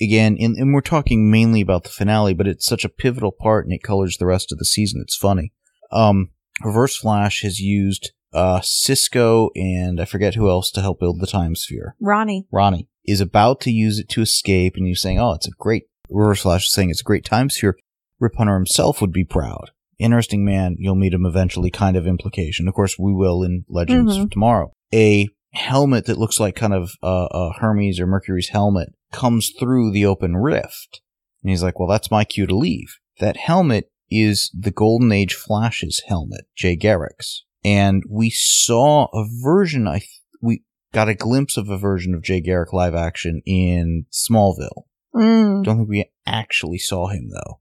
[0.00, 3.66] again, and, and we're talking mainly about the finale, but it's such a pivotal part
[3.66, 5.00] and it colors the rest of the season.
[5.02, 5.52] It's funny.
[5.90, 6.30] Um,
[6.62, 11.26] Reverse Flash has used uh, Cisco and I forget who else to help build the
[11.26, 11.96] time sphere.
[12.00, 12.46] Ronnie.
[12.52, 15.84] Ronnie is about to use it to escape, and he's saying, "Oh, it's a great."
[16.10, 17.76] Reverse Flash is saying it's a great time sphere.
[18.20, 19.70] Rip Hunter himself would be proud.
[19.98, 20.76] Interesting man.
[20.78, 21.70] You'll meet him eventually.
[21.70, 22.68] Kind of implication.
[22.68, 24.30] Of course, we will in Legends Mhm.
[24.30, 24.72] tomorrow.
[24.94, 29.90] A helmet that looks like kind of uh, uh, Hermes or Mercury's helmet comes through
[29.92, 31.00] the open rift,
[31.42, 35.34] and he's like, "Well, that's my cue to leave." That helmet is the Golden Age
[35.34, 39.86] Flash's helmet, Jay Garrick's, and we saw a version.
[39.86, 40.08] I th-
[40.40, 40.62] we
[40.92, 44.84] got a glimpse of a version of Jay Garrick live action in Smallville.
[45.14, 45.64] Mm.
[45.64, 47.60] Don't think we actually saw him though.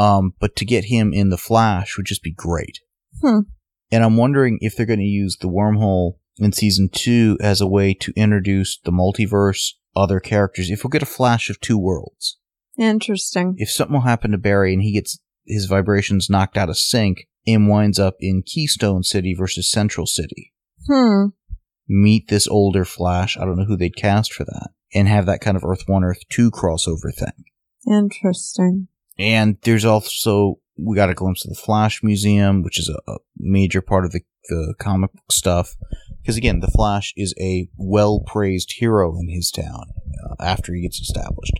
[0.00, 2.80] Um, but to get him in the Flash would just be great.
[3.20, 3.40] Hmm.
[3.90, 7.66] And I'm wondering if they're going to use the wormhole in season two as a
[7.66, 10.70] way to introduce the multiverse, other characters.
[10.70, 12.38] If we'll get a Flash of two worlds,
[12.78, 13.54] Interesting.
[13.58, 17.26] if something will happen to Barry and he gets his vibrations knocked out of sync
[17.46, 20.52] and winds up in Keystone City versus Central City,
[20.86, 21.28] Hmm.
[21.88, 23.36] Meet this older Flash.
[23.36, 26.04] I don't know who they'd cast for that, and have that kind of Earth One,
[26.04, 27.44] Earth Two crossover thing.
[27.90, 28.88] Interesting.
[29.18, 33.18] And there's also we got a glimpse of the Flash Museum, which is a, a
[33.36, 35.76] major part of the the comic book stuff.
[36.22, 39.86] Because again, the Flash is a well praised hero in his town
[40.30, 41.58] uh, after he gets established.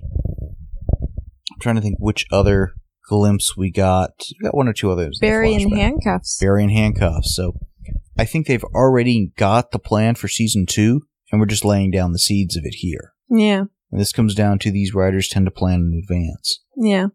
[1.52, 2.72] I'm trying to think which other
[3.08, 4.10] glimpse we got.
[4.40, 5.18] We got one or two others.
[5.20, 6.38] Barry in handcuffs.
[6.38, 7.34] Barry in handcuffs.
[7.34, 7.58] So
[8.18, 12.12] I think they've already got the plan for season two, and we're just laying down
[12.12, 13.12] the seeds of it here.
[13.30, 13.64] Yeah.
[13.90, 16.62] And this comes down to these writers tend to plan in advance.
[16.76, 17.06] Yeah.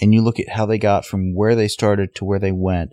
[0.00, 2.90] And you look at how they got from where they started to where they went,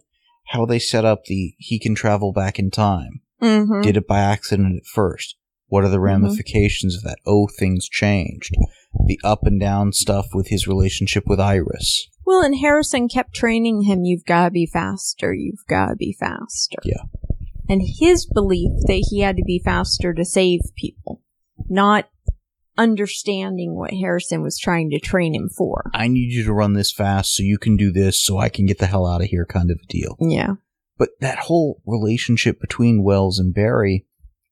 [0.47, 3.21] how they set up the he can travel back in time.
[3.41, 3.81] Mm-hmm.
[3.81, 5.35] Did it by accident at first?
[5.67, 6.03] What are the Mhm.
[6.03, 7.17] ramifications of that?
[7.25, 8.55] Oh, things changed.
[9.05, 12.07] The up and down stuff with his relationship with Iris.
[12.25, 16.15] Well, and Harrison kept training him, you've got to be faster, you've got to be
[16.19, 16.77] faster.
[16.83, 17.03] Yeah.
[17.69, 21.21] And his belief that he had to be faster to save people,
[21.69, 22.09] not
[22.77, 25.89] understanding what Harrison was trying to train him for.
[25.93, 28.65] I need you to run this fast so you can do this so I can
[28.65, 30.15] get the hell out of here kind of a deal.
[30.21, 30.55] Yeah.
[30.97, 34.05] But that whole relationship between Wells and Barry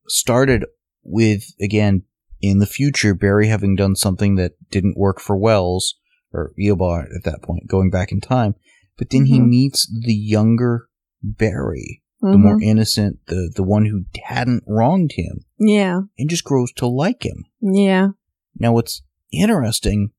[0.08, 0.66] started
[1.04, 2.04] with, again,
[2.42, 5.96] in the future, Barry having done something that didn't work for Wells,
[6.34, 8.56] or Eobard at that point, going back in time.
[8.98, 9.48] But then he Mhm.
[9.50, 10.88] meets the younger
[11.24, 12.42] Barry, the Mhm.
[12.42, 16.02] more innocent, the, the one who hadn't wronged him, Yeah.
[16.18, 17.46] and just grows to like him.
[17.62, 18.10] Yeah.
[18.58, 19.02] Now, what's
[19.32, 20.12] interesting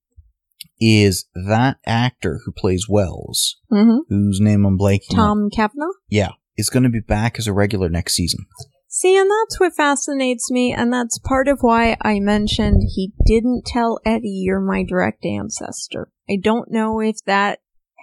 [0.81, 3.99] is that actor who plays Wells, Mm-hmm.
[4.09, 5.93] whose name I'm blanking Tom Cavanagh?
[6.09, 8.45] yeah, is going to be back as a regular next season.
[8.89, 13.65] See, and that's what fascinates me, and that's part of why I mentioned he didn't
[13.67, 16.11] tell Eddie you're my direct ancestor.
[16.31, 17.59] I don't know if that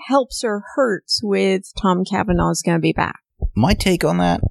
[0.08, 3.20] helps or hurts with Tom Cavanagh's gonna be back.
[3.56, 4.41] My take on that,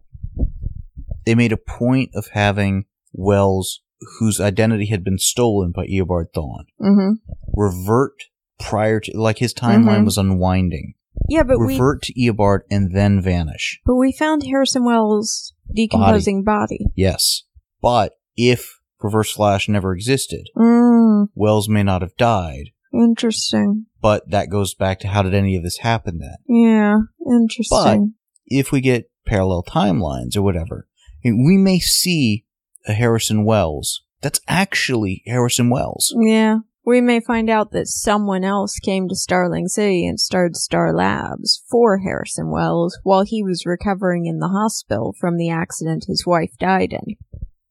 [1.26, 3.80] they made a point of having Wells,
[4.18, 7.12] whose identity had been stolen by Eobard Thawne Mm-hmm.
[7.54, 8.14] revert
[8.58, 10.04] prior to like his timeline Mhm.
[10.04, 10.94] was unwinding.
[11.28, 13.80] Yeah, but we revert to Eobard and then vanish.
[13.84, 16.86] but we found Harrison Wells' decomposing body.
[16.96, 17.42] Yes.
[17.80, 22.70] But if Reverse Flash never existed, Mm, Wells may not have died.
[22.92, 23.86] interesting.
[24.00, 26.36] But that goes back to how did any of this happen then?
[26.48, 28.14] Yeah, interesting.
[28.58, 30.86] If we get parallel timelines or whatever,
[31.24, 32.44] we may see
[32.86, 36.14] a Harrison Wells that's actually Harrison Wells.
[36.20, 36.58] yeah.
[36.84, 41.62] We may find out that someone else came to Starling City and started Star Labs
[41.70, 46.50] for Harrison Wells while he was recovering in the hospital from the accident his wife
[46.58, 47.14] died in.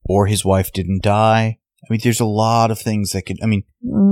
[0.06, 1.60] Or his wife didn't die.
[1.84, 3.64] I mean, there's a lot of things that could, I mean,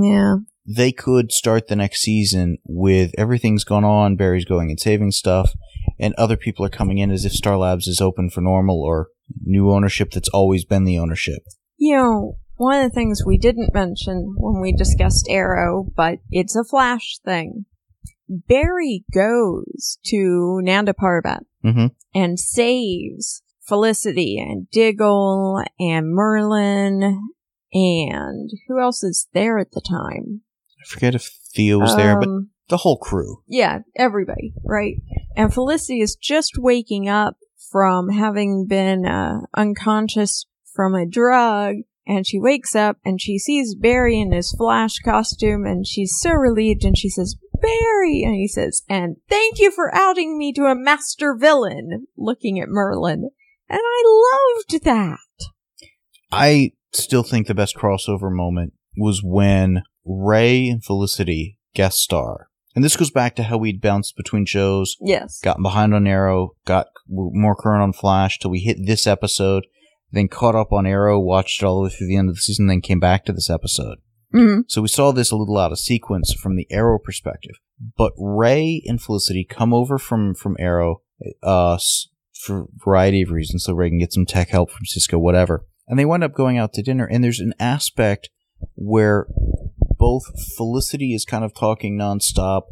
[0.02, 0.36] Yeah.
[0.66, 5.54] they could start the next season with everything's gone on, Barry's going and saving stuff,
[6.00, 9.08] and other people are coming in as if Star Labs is open for normal or
[9.42, 11.42] new ownership that's always been the ownership.
[11.76, 16.56] You know, one of the things we didn't mention when we discussed Arrow, but it's
[16.56, 17.66] a Flash thing.
[18.28, 21.86] Barry goes to Nanda Parbat Mm-hmm.
[22.14, 27.18] and saves Felicity and Diggle and Merlyn
[27.72, 30.40] and who else is there at the time?
[30.82, 33.42] I forget if Thea was there, but Um, the whole crew.
[33.46, 34.94] yeah, everybody, right?
[35.36, 37.36] And Felicity is just waking up
[37.70, 41.76] from having been uh, unconscious from a drug.
[42.06, 46.32] And she wakes up and she sees Barry in his Flash costume and she's so
[46.32, 48.22] relieved and she says, Barry!
[48.24, 52.68] And he says, and thank you for outing me to a master villain, looking at
[52.68, 53.24] Merlyn.
[53.68, 54.02] And I
[54.66, 55.18] loved that.
[56.32, 62.49] I still think the best crossover moment was when Ray and Felicity guest star.
[62.74, 65.40] And this goes back to how we'd bounced between shows, Yes.
[65.40, 69.66] gotten behind on Arrow, got more current on Flash till we hit this episode,
[70.12, 72.40] then caught up on Arrow, watched it all the way through the end of the
[72.40, 73.98] season, then came back to this episode.
[74.34, 74.64] Mhm.
[74.68, 77.56] So we saw this a little out of sequence from the Arrow perspective.
[77.96, 81.02] But Ray and Felicity come over from from Arrow
[81.42, 81.78] uh,
[82.44, 85.66] for a variety of reasons, so Ray can get some tech help from Cisco, whatever.
[85.88, 87.04] And they wind up going out to dinner.
[87.04, 88.30] And there's an aspect
[88.76, 89.26] where
[90.00, 90.24] both
[90.56, 92.62] Felicity is kind of talking nonstop.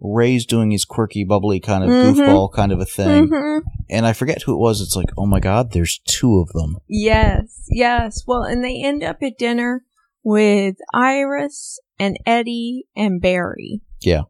[0.00, 2.14] Ray's doing his quirky, bubbly kind of Mhm.
[2.14, 3.28] goofball kind of a thing.
[3.28, 3.60] Mhm.
[3.90, 4.80] And I forget who it was.
[4.80, 6.76] It's like, oh my god, there's two of them.
[6.88, 8.22] Yes, yes.
[8.26, 9.84] Well, and they end up at dinner
[10.24, 13.80] with Iris and Eddie and Barry.
[14.00, 14.22] Yeah.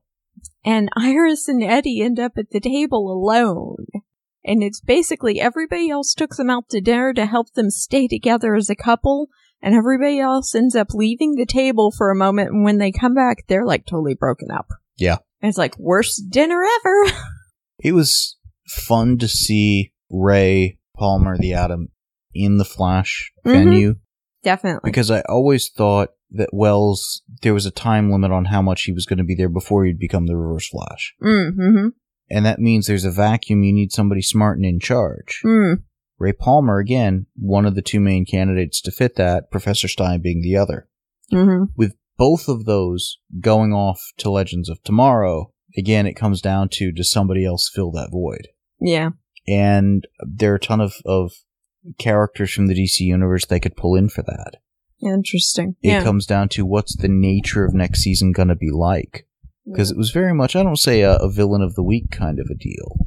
[0.64, 3.86] And Iris and Eddie end up at the table alone.
[4.44, 8.54] And it's basically everybody else took them out to dinner to help them stay together
[8.54, 9.28] as a couple.
[9.60, 12.50] And everybody else ends up leaving the table for a moment.
[12.50, 14.68] And when they come back, they're like totally broken up.
[14.96, 15.16] Yeah.
[15.42, 17.12] And it's like, worst dinner ever.
[17.80, 21.88] It was fun to see Ray Palmer, the Atom,
[22.34, 23.52] in the Flash Mhm.
[23.52, 23.94] venue
[24.42, 24.90] Definitely.
[24.90, 28.92] because I always thought that Wells there was a time limit on how much he
[28.92, 31.88] was going to be there before he'd become the Reverse Flash, Mm-hmm.
[32.30, 33.62] and that means there's a vacuum.
[33.62, 35.40] You need somebody smart and in charge.
[35.44, 35.82] Mm.
[36.18, 39.50] Ray Palmer, again, one of the two main candidates to fit that.
[39.50, 40.88] Professor Stein being the other.
[41.32, 41.64] Mm-hmm.
[41.76, 46.90] With both of those going off to Legends of Tomorrow, again, it comes down to
[46.90, 48.48] does somebody else fill that void?
[48.80, 49.10] Yeah.
[49.48, 51.32] and there are a ton of, of
[51.98, 54.56] characters from the DC universe they could pull in for that.
[55.02, 55.76] Interesting.
[55.82, 56.02] It yeah.
[56.02, 59.26] comes down to what's the nature of next season going to be like.
[59.70, 62.38] Because it was very much, I don't say a, a villain of the week kind
[62.38, 63.06] of a deal.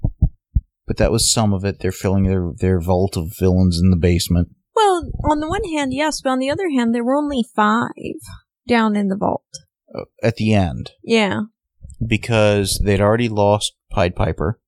[0.91, 1.79] But that was some of it.
[1.79, 4.49] They're filling their, their vault of villains in the basement.
[4.75, 7.87] Well, on the one hand, yes, but on the other hand, there were only five
[8.67, 9.45] down in the vault.
[9.97, 11.43] Uh, at the end, Yeah.
[12.05, 14.59] because they'd already lost Pied Piper.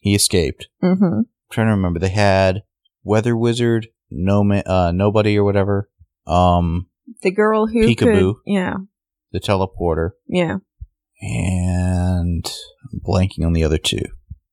[0.00, 0.66] He escaped.
[0.82, 1.04] Mm-hmm.
[1.04, 2.00] I'm trying to remember.
[2.00, 2.64] They had
[3.04, 5.88] Weather Wizard, no ma- uh, nobody or whatever.
[6.26, 6.88] Um,
[7.22, 8.34] The girl who Peekaboo.
[8.34, 8.52] could.
[8.52, 8.74] Yeah.
[9.30, 10.10] the teleporter.
[10.26, 10.56] Yeah.
[11.20, 12.44] and
[12.92, 14.02] I'm blanking on the other two.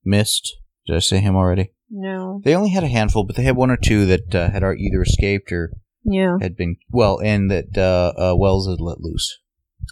[0.04, 0.58] Mist.
[0.88, 1.72] Did I say him already?
[1.90, 2.42] No.
[2.44, 5.02] They only had a handful, but they had one or two that uh, had either
[5.02, 5.72] escaped or
[6.04, 6.38] Yeah.
[6.42, 9.40] had been well, and that uh, uh, Wells had let loose.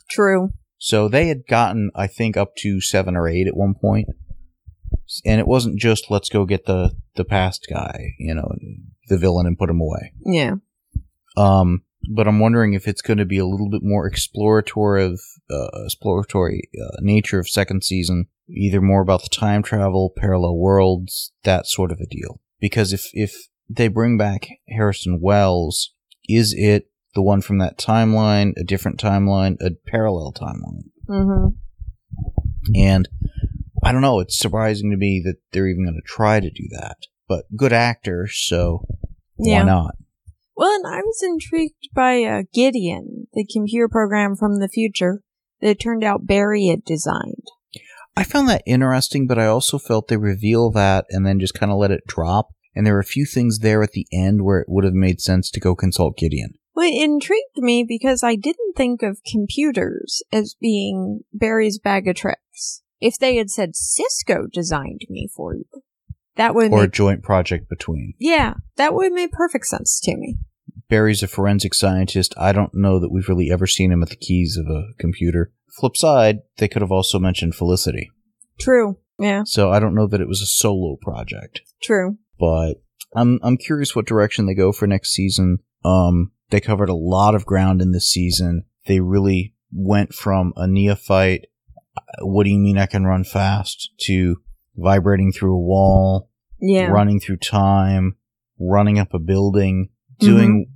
[0.10, 0.49] True.
[0.77, 4.08] So they had gotten, I think, up to seven or eight at one point,
[5.25, 8.51] and it wasn't just let's go get the the past guy, you know,
[9.08, 10.13] the villain, and put him away.
[10.26, 10.55] Yeah.
[11.38, 15.22] Um, but I'm wondering if it's going to be a little bit more exploratory of
[15.49, 21.32] uh, exploratory uh, nature of second season, either more about the time travel, parallel worlds,
[21.43, 22.41] that sort of a deal.
[22.60, 23.34] Because if if
[23.70, 25.93] they bring back Harrison Wells,
[26.28, 30.89] is it the one from that timeline, a different timeline, a parallel timeline?
[31.10, 31.47] Mm-hmm.
[32.76, 33.10] And
[33.84, 34.20] I don't know.
[34.20, 36.97] It's surprising to me that they're even going to try to do that.
[37.28, 38.86] But good actor, so
[39.38, 39.60] Yeah.
[39.60, 39.95] why not?
[40.56, 45.22] Well, and I was intrigued by uh, Gideon, the computer program from the future
[45.62, 47.47] that it turned out Barry had designed.
[48.16, 51.72] I found that interesting, but I also felt they reveal that and then just kind
[51.72, 52.49] of let it drop.
[52.76, 55.22] And there were a few things there at the end where it would have made
[55.22, 56.54] sense to go consult Gideon.
[56.76, 62.16] Well, it intrigued me because I didn't think of computers as being Barry's bag of
[62.16, 62.82] tricks.
[62.99, 65.66] If they had said Cisco designed me for you,
[66.36, 68.13] that would Or a joint project between.
[68.19, 70.38] yeah, that would make perfect sense to me.
[70.89, 72.34] Barry's a forensic scientist.
[72.38, 75.51] I don't know that we've really ever seen him at the keys of a computer.
[75.79, 78.11] Flip side, they could have also mentioned Felicity.
[78.59, 78.97] True.
[79.19, 81.61] Yeah, So I don't know that it was a solo project.
[81.81, 82.17] true.
[82.39, 82.75] but
[83.15, 85.59] I'm I'm curious what direction they go for next season.
[85.86, 88.65] Um, they covered a lot of ground in this season.
[88.88, 91.45] They really went from a neophyte,
[92.21, 94.38] what do you mean I can run fast, to
[94.76, 96.88] vibrating through a wall, Yeah.
[96.88, 98.15] running through time,
[98.59, 100.67] running up a building, doing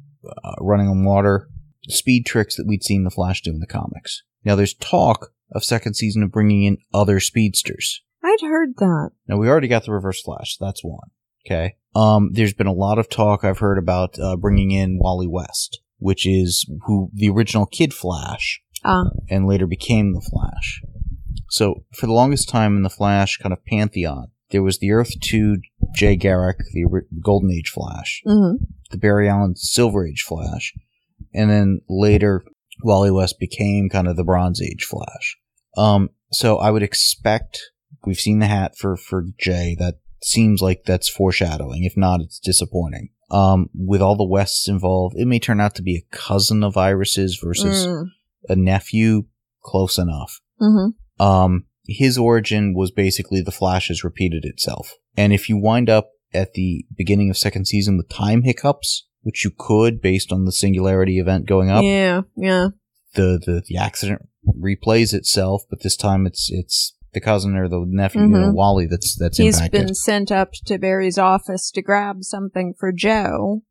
[0.43, 1.49] uh, running on water,
[1.87, 4.23] speed tricks that we'd seen the Flash do in the comics.
[4.43, 8.01] Now there's talk of second season of bringing in other speedsters.
[8.23, 9.11] I'd heard that.
[9.27, 10.57] Now we already got the Reverse Flash.
[10.59, 11.09] That's one.
[11.45, 11.75] Okay.
[11.95, 15.79] Um, there's been a lot of talk I've heard about uh, bringing in Wally West,
[15.97, 20.81] which is who the original Kid Flash Ah, and later became the Flash.
[21.49, 25.11] So for the longest time in the Flash kind of pantheon, there was the Earth
[25.21, 25.57] 2
[25.95, 26.85] Jay Garrick, the
[27.21, 28.63] Golden Age Flash, mm-hmm.
[28.91, 30.73] the Barry Allen Silver Age Flash,
[31.33, 32.43] and then later
[32.83, 35.38] Wally West became kind of the Bronze Age Flash.
[35.77, 37.59] Um, so I would expect
[38.05, 39.75] we've seen the hat for for Jay.
[39.77, 41.83] That seems like that's foreshadowing.
[41.83, 43.09] If not, it's disappointing.
[43.29, 46.77] Um, with all the Wests involved, it may turn out to be a cousin of
[46.77, 48.05] Iris's versus Mm.
[48.47, 49.25] a nephew.
[49.61, 50.39] Close enough.
[50.61, 50.91] Mm-hmm.
[51.20, 54.93] Um, his origin was basically the Flash has repeated itself.
[55.15, 59.43] And if you wind up at the beginning of second season with time hiccups, which
[59.45, 62.68] you could based on the singularity event going up, Yeah, yeah.
[63.15, 64.28] the, the, the accident
[64.59, 68.53] replays itself, but this time it's, it's the cousin or the nephew, you know, Mhm.
[68.53, 69.86] Wally that's, that's He's impacted.
[69.88, 73.63] been sent up to Barry's office to grab something for Joe.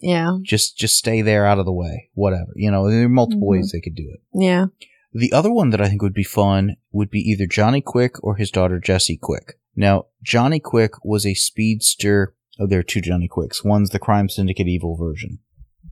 [0.00, 2.10] Yeah, Just, just stay there out of the way.
[2.14, 2.52] Whatever.
[2.54, 3.50] You know, there are multiple Mhm.
[3.50, 4.20] ways they could do it.
[4.34, 4.66] yeah.
[5.12, 8.36] The other one that I think would be fun would be either Johnny Quick or
[8.36, 9.58] his daughter Jesse Quick.
[9.74, 12.34] Now, Johnny Quick was a speedster.
[12.58, 13.64] Oh, there are two Johnny Quicks.
[13.64, 15.38] One's the Crime Syndicate evil version.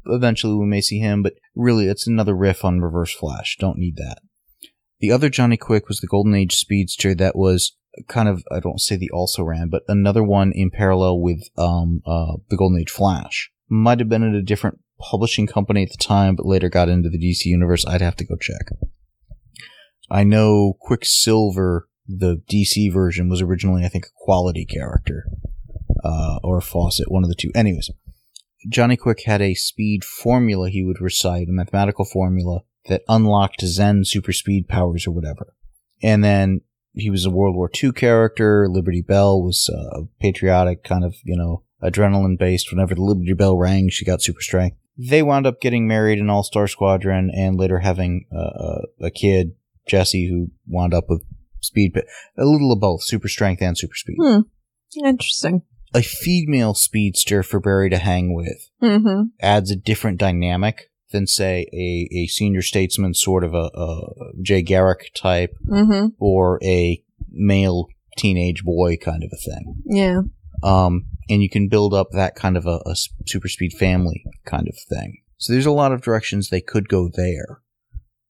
[0.04, 3.56] Eventually we may see him, but really it's another riff on Reverse Flash.
[3.58, 4.18] Don't need that.
[5.00, 7.76] The other Johnny Quick was the Golden Age speedster that was
[8.08, 12.02] kind of, I don't say the also ran, but another one in parallel with um,
[12.06, 13.50] uh, the Golden Age Flash.
[13.68, 17.08] Might have been at a different publishing company at the time, but later got into
[17.08, 17.86] the DC universe.
[17.86, 18.68] I'd have to go check.
[20.10, 25.28] I know Quicksilver, the DC version, was originally, I think, a quality character.
[26.04, 27.50] Uh, or a Fawcett, one of the two.
[27.54, 27.90] Anyways,
[28.68, 34.04] Johnny Quick had a speed formula he would recite, a mathematical formula that unlocked Zen
[34.04, 35.54] super speed powers or whatever.
[36.02, 36.60] And then
[36.92, 38.68] he was a World War II character.
[38.68, 42.72] Liberty Bell was uh, patriotic, kind of, you know, adrenaline based.
[42.72, 44.76] Whenever the Liberty Bell rang, she got super strength.
[44.98, 49.54] They wound up getting married in All Star Squadron and later having uh, a kid,
[49.86, 51.22] Jesse, who wound up with
[51.60, 52.04] speed, but
[52.36, 54.16] a little of both, super strength and super speed.
[54.20, 54.40] Hmm.
[55.04, 55.62] Interesting.
[55.94, 59.28] A female speedster for Barry to hang with Mm-hmm.
[59.40, 64.00] adds a different dynamic than, say, a, a senior statesman sort of a, a
[64.42, 66.08] Jay Garrick type Mm-hmm.
[66.18, 67.86] or a male
[68.18, 69.82] teenage boy kind of a thing.
[69.86, 70.20] Yeah.
[70.62, 72.94] Um, and you can build up that kind of a, a
[73.26, 75.18] super speed family kind of thing.
[75.38, 77.60] So there's a lot of directions they could go there.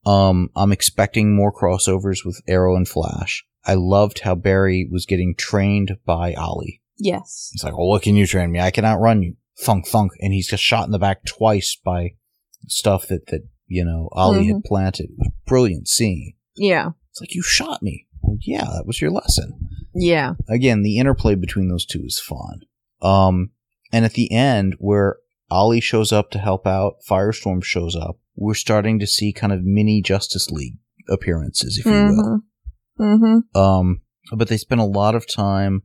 [0.07, 3.45] Um, I'm expecting more crossovers with Arrow and Flash.
[3.65, 6.81] I loved how Barry was getting trained by Ollie.
[6.97, 7.51] Yes.
[7.53, 8.61] He's like, well, what can you train me?
[8.61, 9.35] I can outrun you.
[9.59, 10.13] Thunk, thunk.
[10.21, 12.15] And he's just shot in the back twice by
[12.69, 15.11] stuff that, that, you know, Ollie had planted.
[15.45, 16.35] Brilliant seeing.
[16.55, 16.91] Yeah.
[17.11, 18.07] It's like, you shot me.
[18.23, 19.59] Well, yeah, that was your lesson.
[19.93, 20.35] Yeah.
[20.49, 22.61] Again, the interplay between those two is fun.
[23.03, 23.51] Um,
[23.93, 25.17] and at the end, where
[25.51, 29.65] Ollie shows up to help out, Firestorm shows up, we're starting to see kind of
[29.65, 30.79] mini Justice League
[31.09, 32.43] appearances, if you will.
[33.01, 33.03] Mm-hmm.
[33.03, 33.59] Mm-hmm.
[33.59, 34.01] Um,
[34.33, 35.83] but they spent a lot of time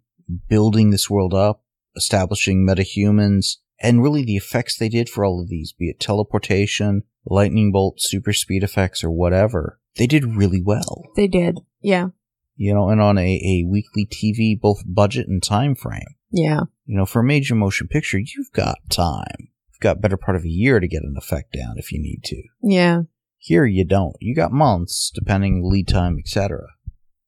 [0.49, 1.64] building this world up,
[1.95, 7.03] establishing metahumans, and really the effects they did for all of these, be it teleportation,
[7.26, 11.03] lightning bolt, super speed effects, or whatever, they did really well.
[11.16, 11.59] They did.
[11.82, 12.09] Yeah.
[12.55, 16.16] You know, and on a, a weekly TV, both budget and time frame.
[16.32, 16.61] Yeah.
[16.86, 19.49] You know, for a major motion picture, you've got time.
[19.71, 22.21] You've got better part of a year to get an effect down if you need
[22.25, 22.41] to.
[22.63, 23.01] Yeah.
[23.38, 24.15] Here you don't.
[24.19, 26.61] You got months, depending lead time, etc.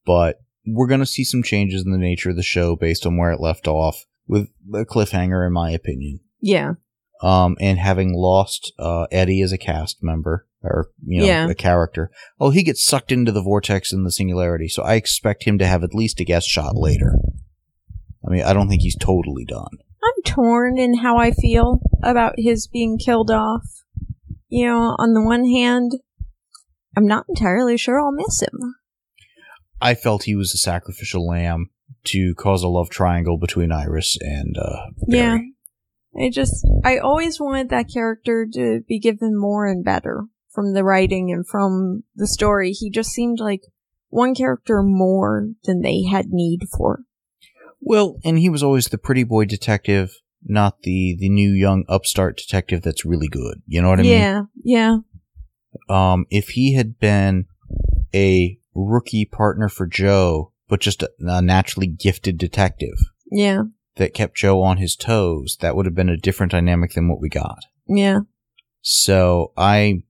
[0.06, 3.18] But we're going to see some changes in the nature of the show based on
[3.18, 6.20] where it left off, with a cliffhanger, in my opinion.
[6.40, 6.74] Yeah.
[7.22, 11.50] Um, and having lost uh, Eddie as a cast member or you know Yeah.
[11.50, 14.68] a character, oh, he gets sucked into the vortex in the singularity.
[14.68, 17.16] So I expect him to have at least a guest shot later.
[18.26, 19.78] I mean, I don't think he's totally done.
[20.04, 23.64] I'm torn in how I feel about his being killed off.
[24.50, 25.94] You know, on the one hand,
[26.96, 28.76] I'm not entirely sure I'll miss him.
[29.82, 31.70] I felt he was a sacrificial lamb
[32.06, 35.38] to cause a love triangle between Iris and uh, Yeah.
[35.38, 35.54] Barry.
[36.16, 40.84] I just, I always wanted that character to be given more and better from the
[40.84, 42.72] writing and from the story.
[42.72, 43.62] He just seemed like
[44.10, 47.00] one character more than they had need for.
[47.86, 52.38] Well, and he was always the pretty boy detective, not the the new young upstart
[52.38, 53.62] detective that's really good.
[53.68, 54.12] You know what I mean?
[54.14, 54.98] yeah, yeah.
[55.90, 57.46] Um, if he had been
[58.14, 62.98] a rookie partner for Joe, but just a, a naturally gifted detective
[63.32, 63.64] yeah,
[63.96, 67.20] that kept Joe on his toes, that would have been a different dynamic than what
[67.20, 67.66] we got.
[67.88, 68.20] yeah,
[68.82, 70.04] So I,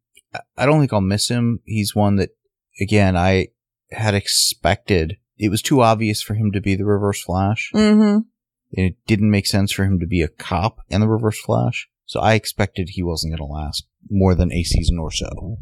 [0.57, 1.59] I don't think I'll miss him.
[1.65, 2.31] He's one that,
[2.79, 3.49] again, I
[3.91, 5.17] had expected.
[5.43, 7.69] It was too obvious for him to be the Reverse Flash.
[7.73, 8.19] mm-hmm,
[8.71, 11.89] it didn't make sense for him to be a cop and the Reverse Flash.
[12.05, 15.57] So I expected he wasn't going to last more than a season or so.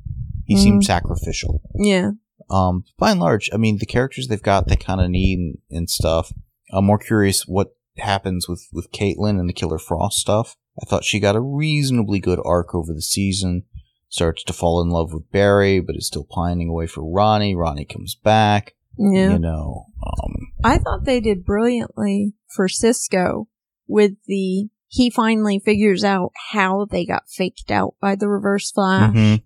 [0.46, 1.62] He seemed sacrificial.
[1.76, 2.12] yeah,
[2.50, 5.58] Um, by and large, I mean the characters they've got they kind of need and,
[5.70, 6.32] and stuff.
[6.72, 10.58] I'm more curious what happens with with Caitlin and the Killer Frost stuff.
[10.82, 13.64] I thought she got a reasonably good arc over the season.
[14.10, 17.56] Starts to fall in love with Barry, but is still pining away for Ronnie.
[17.56, 18.76] Ronnie comes back.
[18.98, 19.34] Yeah.
[19.34, 20.34] You know, um,
[20.64, 23.48] I thought they did brilliantly for Cisco
[23.88, 29.16] with the he finally figures out how they got faked out by the reverse flash.
[29.16, 29.42] mhm,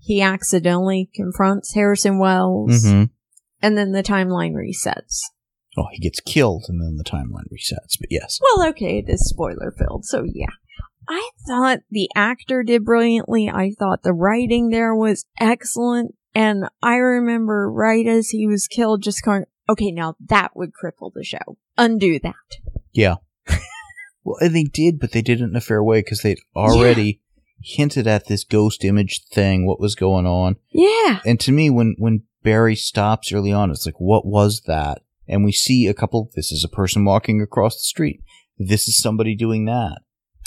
[0.00, 3.10] He accidentally confronts Harrison Wells mhm.
[3.60, 5.20] and then the timeline resets.
[5.76, 7.96] Oh, he gets killed and then the timeline resets.
[7.98, 8.38] But yes.
[8.42, 10.46] Well, okay, it is spoiler filled, so yeah.
[11.08, 13.48] I thought the actor did brilliantly.
[13.48, 16.14] I thought the writing there was excellent.
[16.34, 21.12] And I remember right as he was killed, just going, okay, now that would cripple
[21.12, 21.56] the show.
[21.76, 22.34] Undo that.
[22.92, 23.16] Yeah.
[24.24, 27.20] well, and they did, but they did it in a fair way because they'd already
[27.62, 30.56] hinted at this ghost image thing, what was going on.
[30.72, 31.20] Yeah.
[31.24, 35.02] And to me, when, when Barry stops early on, it's like, what was that?
[35.28, 38.22] And we see a couple, this is a person walking across the street.
[38.58, 40.00] This is somebody doing that.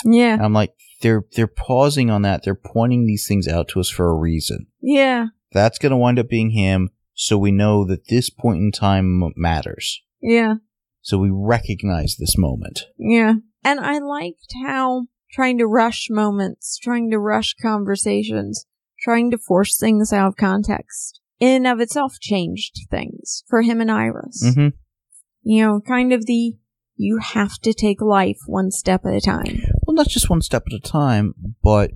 [0.03, 0.33] Yeah.
[0.33, 2.43] And I'm like, they're, they're pausing on that.
[2.43, 4.67] They're pointing these things out to us for a reason.
[4.81, 5.27] Yeah.
[5.53, 6.89] That's going to wind up being him.
[7.13, 10.01] So we know that this point in time matters.
[10.21, 10.55] Yeah.
[11.01, 12.85] So we recognize this moment.
[12.97, 13.35] Yeah.
[13.63, 18.65] And I liked how trying to rush moments, trying to rush conversations,
[19.01, 23.81] trying to force things out of context in and of itself changed things for him
[23.81, 24.43] and Iris.
[24.45, 24.69] Mm-hmm.
[25.43, 26.53] You know, kind of the
[26.95, 29.61] you have to take life one step at a time.
[29.85, 31.91] Well, not just one step at a time, but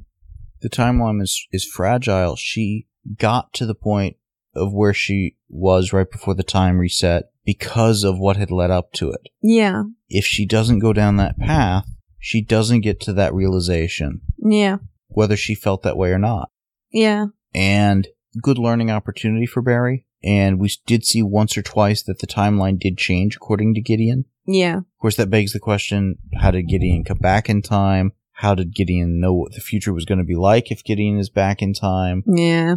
[0.62, 2.36] the timeline is is fragile.
[2.36, 2.88] She
[3.18, 4.18] got to the point
[4.56, 8.92] of where she was right before the time reset because of what had led up
[8.94, 9.30] to it.
[9.42, 9.84] Yeah.
[10.10, 11.88] If she doesn't go down that path,
[12.20, 14.78] she doesn't get to that realization, Yeah.
[15.08, 16.50] whether she felt that way or not.
[16.92, 17.28] Yeah.
[17.54, 18.08] And
[18.42, 20.06] good learning opportunity for Barry.
[20.24, 24.26] And we did see once or twice that the timeline did change according to Gideon.
[24.46, 24.78] Yeah.
[24.78, 28.14] Of course, that begs the question how did Gideon come back in time?
[28.32, 31.30] How did Gideon know what the future was going to be like if Gideon is
[31.30, 32.24] back in time?
[32.28, 32.76] Yeah.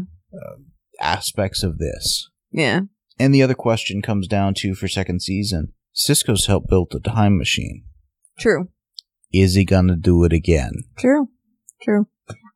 [1.01, 2.29] Aspects of this.
[2.51, 2.81] Yeah.
[3.19, 7.37] And the other question comes down to for second season Cisco's helped build the time
[7.37, 7.85] machine.
[8.39, 8.69] True.
[9.33, 10.73] Is he going to do it again?
[10.99, 11.29] True.
[11.83, 12.07] True.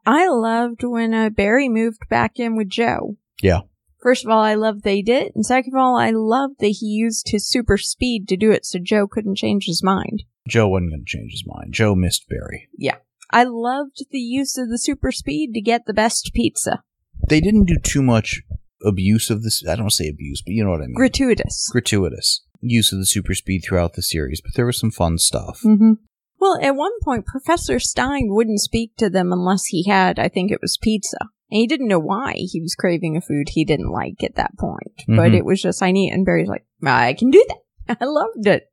[0.07, 3.17] I loved when uh, Barry moved back in with Joe.
[3.43, 3.61] Yeah.
[4.03, 6.87] First of all, I loved they did, and second of all, I loved that he
[6.87, 10.25] used his super speed to do it so Joe couldn't change his mind.
[10.47, 11.73] Joe wasn't going to change his mind.
[11.73, 12.69] Joe missed Barry.
[12.77, 12.97] Yeah.
[13.31, 16.83] I loved the use of the super speed to get the best pizza.
[17.29, 18.43] They didn't do too much
[18.85, 19.63] abuse of this.
[19.69, 20.95] I don't say abuse, but you know what I mean.
[20.95, 21.69] Gratuitous.
[21.73, 25.61] Gratuitous use of the super speed throughout the series, but there was some fun stuff.
[25.65, 25.93] Mm-hmm.
[26.41, 30.51] Well, at one point, Professor Stein wouldn't speak to them unless he had, I think
[30.51, 31.19] it was pizza.
[31.51, 34.57] And he didn't know why he was craving a food he didn't like at that
[34.59, 34.93] point.
[35.07, 35.37] But Mhm.
[35.37, 37.97] it was just, I need, and Barry's like, I can do that.
[38.01, 38.65] I loved it.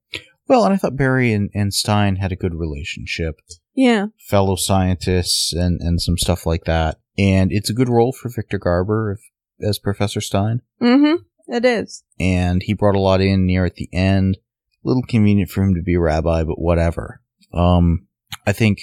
[0.48, 3.40] Well, and I thought Barry and, and Stein had a good relationship.
[3.74, 4.08] Yeah.
[4.28, 7.00] fellow scientists and, and some stuff like that.
[7.22, 10.62] And it's a good role for Victor Garber if, as Professor Stein.
[10.82, 11.24] Mm-hmm.
[11.54, 12.04] It is.
[12.20, 14.38] And he brought a lot in near at the end.
[14.84, 17.22] A little convenient for him to be a rabbi, but whatever.
[17.54, 18.08] Um,
[18.48, 18.80] I think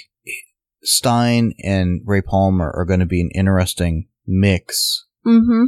[0.83, 5.65] Stein and Ray Palmer are going to be an interesting mix Mm-hmm.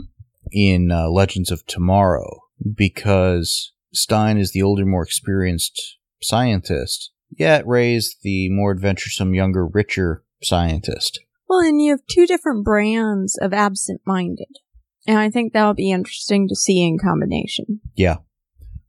[0.52, 2.40] in uh, Legends of Tomorrow
[2.74, 10.24] because Stein is the older, more experienced scientist, Yet Ray's the more adventuresome, younger, richer
[10.42, 11.20] scientist.
[11.51, 14.46] Well, and you have two different brands of absent minded.
[15.09, 17.80] And I think that'll be interesting to see in combination.
[17.96, 18.18] Yeah.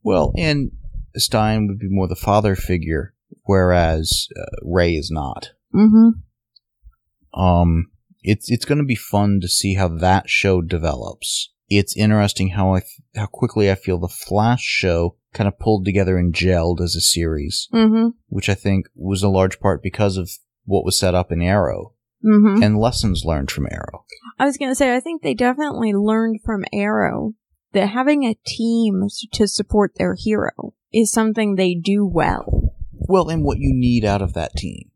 [0.03, 0.71] Well, and
[1.15, 5.53] Stein would be more the father figure, whereas uh, Ray is not.
[5.73, 7.39] Mm-hmm.
[7.41, 7.89] Um,
[8.21, 11.51] it's it's going to be fun to see how that show develops.
[11.67, 15.85] It's interesting how I th- how quickly I feel the Flash show kind of pulled
[15.85, 18.09] together and gelled as a series, Mm-hmm.
[18.27, 20.29] which I think was a large part because of
[20.65, 21.93] what was set up in Arrow
[22.23, 22.61] Mm-hmm.
[22.63, 24.05] and lessons learned from Arrow.
[24.39, 27.33] I was gonna say I think they definitely learned from Arrow
[27.73, 29.03] that having a team
[29.33, 32.73] to support their hero is something they do well.
[32.91, 34.91] Well, and what you need out of that team,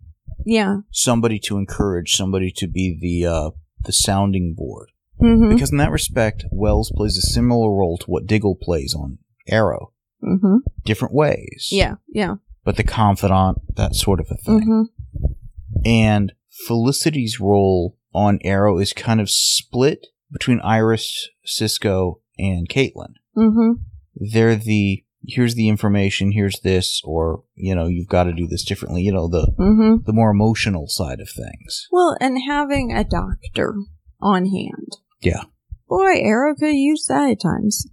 [0.45, 0.77] Yeah.
[0.91, 3.49] somebody to encourage, somebody to be the uh,
[3.83, 4.89] the sounding board.
[5.21, 5.53] Mm-hmm.
[5.53, 9.17] Because in that respect, Wells plays a similar role to what Diggle plays on
[9.47, 9.93] Arrow.
[10.23, 10.57] Mm-hmm.
[10.83, 11.69] Different ways.
[11.71, 11.95] Yeah.
[12.07, 12.35] Yeah.
[12.63, 14.59] But the confidant, that sort of a thing.
[14.61, 15.85] Mm-hmm.
[15.85, 16.33] And
[16.67, 23.13] Felicity's role on Arrow is kind of split between Iris, Cisco, and Caitlin.
[23.37, 23.81] Mm-hmm.
[24.15, 28.63] They're the here's the information, here's this, or you know, you've got to do this
[28.63, 29.01] differently.
[29.01, 30.03] You know, the Mm-hmm.
[30.05, 31.87] the more emotional side of things.
[31.91, 33.75] Well, and having a doctor
[34.21, 34.97] on hand.
[35.21, 35.43] Yeah.
[35.87, 37.85] Boy, Arrow could use that at times.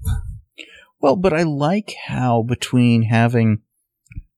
[1.01, 3.63] Well, but I like how between having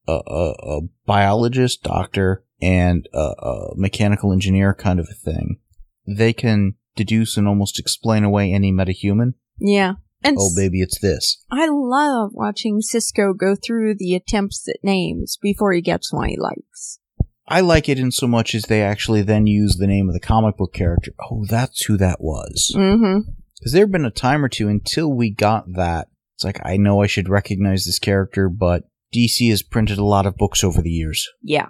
[0.07, 5.59] a, a, a biologist, doctor, and a, a mechanical engineer kind of a thing,
[6.07, 9.33] they can deduce and almost explain away any metahuman.
[9.59, 9.93] Yeah.
[10.23, 11.43] And Oh, baby, it's this.
[11.51, 16.37] I love watching Cisco go through the attempts at names before he gets one he
[16.37, 16.99] likes.
[17.47, 20.19] I like it in so much as they actually then use the name of the
[20.19, 21.11] comic book character.
[21.29, 22.73] Oh, that's who that was.
[22.75, 23.29] Mm-hmm.
[23.59, 26.07] Because there been a time or two until we got that.
[26.35, 28.83] It's like, I know I should recognize this character, but
[29.13, 31.29] DC has printed a lot of books over the years.
[31.41, 31.67] Yeah.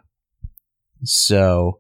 [1.06, 1.80] So,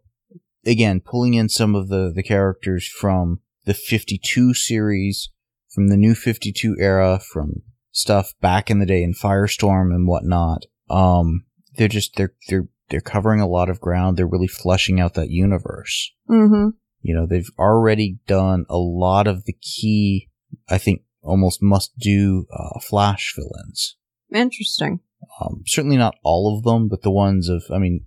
[0.66, 5.30] again, pulling in some of the, the characters from the 52 series,
[5.74, 10.66] from the new 52 era, from stuff back in the day in Firestorm and whatnot.
[10.90, 11.46] Um,
[11.76, 14.18] they're just, they're, they're, they're covering a lot of ground.
[14.18, 16.12] They're really fleshing out that universe.
[16.30, 16.70] Mm-hmm.
[17.02, 20.30] You know, they've already done a lot of the key,
[20.70, 23.98] I think, almost must do, uh, Flash villains.
[24.34, 25.00] Interesting.
[25.42, 28.06] Um, certainly not all of them, but the ones of, I mean,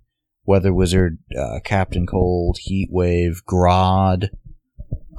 [0.49, 4.29] Weather Wizard, uh, Captain Cold, Heat Wave, Grodd,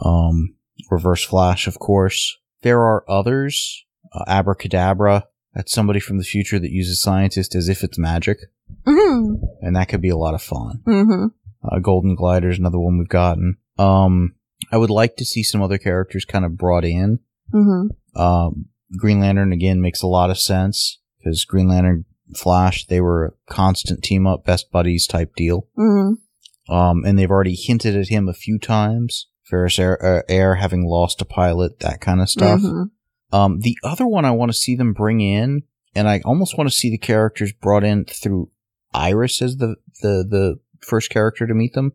[0.05, 0.57] um,
[0.91, 2.37] Reverse Flash, of course.
[2.63, 5.27] There are others, uh, Abracadabra.
[5.55, 8.39] That's somebody from the future that uses scientist as if it's magic,
[8.87, 9.45] Mm-hmm.
[9.63, 10.81] and that could be a lot of fun.
[10.87, 11.27] Mm-hmm.
[11.63, 13.57] Uh, Golden Glider's another one we've gotten.
[13.79, 14.35] Um,
[14.73, 17.19] I would like to see some other characters kind of brought in.
[17.53, 18.21] Mm-hmm.
[18.21, 18.67] Um,
[18.97, 22.05] Green Lantern again makes a lot of sense because Green Lantern,
[22.37, 25.67] Flash, they were a constant team up, best buddies type deal.
[25.79, 26.73] Mm-hmm.
[26.73, 29.27] Um, and they've already hinted at him a few times.
[29.49, 32.61] Ferris Air, uh, Air having lost a pilot, that kind of stuff.
[32.61, 32.91] Mhm.
[33.33, 35.63] Um, the other one I want to see them bring in,
[35.95, 38.51] and I almost want to see the characters brought in through
[38.95, 41.93] Iris as the the the first character to meet them.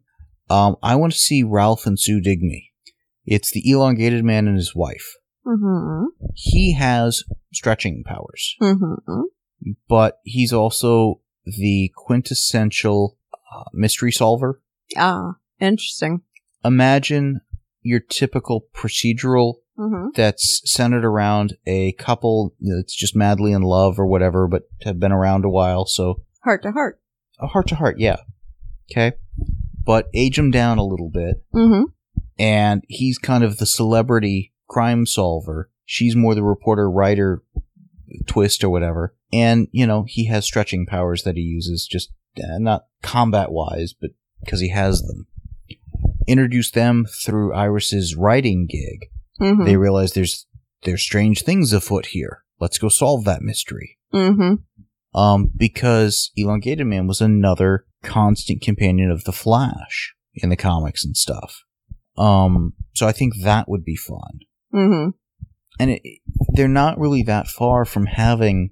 [0.49, 2.69] Um, I want to see Ralph and Sue Dibny.
[3.25, 5.15] It's the elongated man and his wife.
[5.45, 6.05] Mm-hmm.
[6.33, 7.23] He has
[7.53, 9.21] stretching powers, Mm-hmm.
[9.87, 13.17] But he's also the quintessential
[13.53, 14.61] uh, mystery solver.
[14.97, 16.21] Ah, interesting.
[16.63, 17.41] Imagine
[17.81, 20.11] your typical procedural Mm-hmm.
[20.15, 25.11] that's centered around a couple that's just madly in love or whatever, but have been
[25.11, 25.85] around a while.
[25.85, 27.01] So Heart to heart.
[27.41, 28.15] a heart to heart, yeah.
[28.89, 29.17] Okay.
[29.85, 31.91] But age him down a little bit, Mm-hmm.
[32.39, 35.69] and he's kind of the celebrity crime solver.
[35.83, 37.43] She's more the reporter writer
[38.27, 39.13] twist or whatever.
[39.35, 43.93] And, you know, he has stretching powers that he uses, just uh, not combat wise,
[43.99, 44.11] but
[44.43, 45.27] because he has them.
[46.27, 49.09] Introduce them through Iris's writing gig
[49.41, 49.65] Mm-hmm.
[49.65, 50.47] they realize there's
[50.83, 52.43] there's strange things afoot here.
[52.59, 53.97] Let's go solve that mystery.
[54.13, 54.55] mm-hmm.
[55.13, 61.17] Um, because Elongated Man was another constant companion of the Flash in the comics and
[61.17, 61.63] stuff.
[62.17, 64.39] Um, so I think that would be fun.
[64.73, 65.09] Mm-hmm.
[65.81, 66.01] And it,
[66.53, 68.69] they're not really that far from having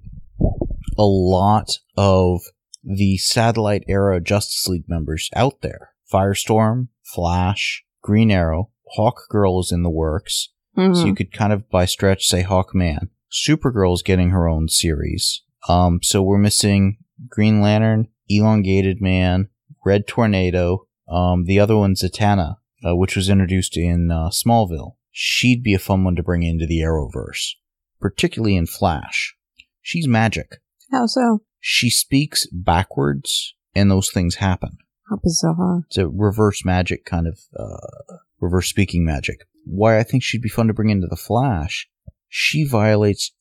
[0.96, 2.40] a lot of
[2.82, 5.90] the satellite era Justice League members out there.
[6.12, 10.50] Firestorm, Flash, Green Arrow, Hawk Girl is in the works.
[10.76, 10.94] Mm-hmm.
[10.94, 13.08] So you could kind of by stretch say Hawkman.
[13.32, 15.42] Supergirl is getting her own series.
[15.68, 19.48] Um, so we're missing Green Lantern, Elongated Man,
[19.84, 20.86] Red Tornado.
[21.08, 24.96] Um, the other one's Zatanna, uh, which was introduced in uh, Smallville.
[25.10, 27.52] She'd be a fun one to bring into the Arrowverse,
[28.00, 29.36] particularly in Flash.
[29.80, 30.60] She's magic.
[30.92, 31.42] How so?
[31.60, 34.78] She speaks backwards and those things happen.
[35.08, 35.82] How bizarre.
[35.88, 39.46] It's a reverse magic kind of uh, reverse speaking magic.
[39.66, 41.88] Why I think she'd be fun to bring into the Flash.
[42.28, 43.32] She violates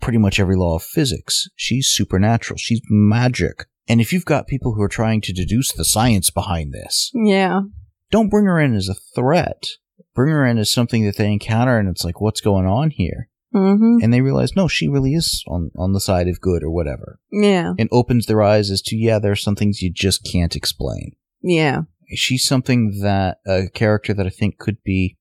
[0.00, 1.48] pretty much every law of physics.
[1.56, 2.58] She's supernatural.
[2.58, 3.66] She's magic.
[3.88, 7.60] And if you've got people who are trying to deduce the science behind this, Yeah.
[8.10, 9.64] don't bring her in as a threat.
[10.14, 13.28] Bring her in as something that they encounter and it's like, what's going on here?
[13.56, 14.02] Mm-hmm.
[14.02, 17.18] And they realize, no, she really is on, on the side of good or whatever.
[17.32, 17.72] Yeah.
[17.78, 21.16] And opens their eyes as to, yeah, there are some things you just can't explain.
[21.40, 21.82] Yeah.
[22.14, 25.16] She's something that, a character that I think could be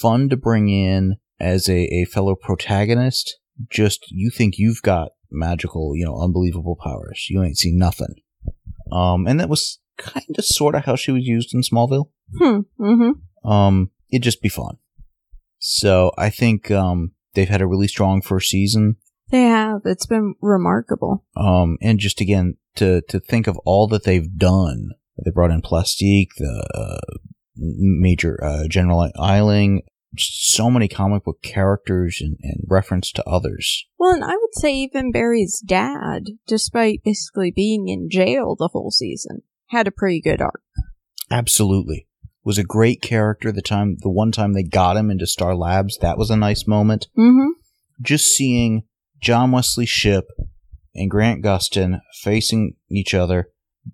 [0.00, 3.38] fun to bring in as a, a fellow protagonist.
[3.70, 7.26] Just, you think you've got magical, you know, unbelievable powers.
[7.30, 8.16] You ain't seen nothing.
[8.90, 12.10] Um, and that was kind of sort of how she was used in Smallville.
[12.36, 12.60] Hmm.
[12.80, 13.48] Mm-hmm.
[13.48, 14.78] Um, it'd just be fun.
[15.58, 18.96] So I think, um, they've had a really strong first season.
[19.30, 19.82] They have.
[19.84, 21.24] It's been remarkable.
[21.36, 24.90] Um, and just again, to, to think of all that they've done.
[25.24, 27.16] They brought in Plastique, the, uh,
[27.56, 29.80] major, uh, General Eiling,
[30.18, 33.86] so many comic book characters and, and reference to others.
[33.98, 38.90] Well, and I would say even Barry's dad, despite basically being in jail the whole
[38.90, 40.62] season, had a pretty good arc.
[41.30, 42.05] Absolutely.
[42.46, 45.98] Was a great character the time, the one time they got him into Star Labs,
[45.98, 47.08] that was a nice moment.
[47.18, 47.48] Mm-hmm.
[48.00, 48.84] just seeing
[49.20, 50.26] John Wesley Shipp
[50.94, 53.48] and Grant Gustin facing each other.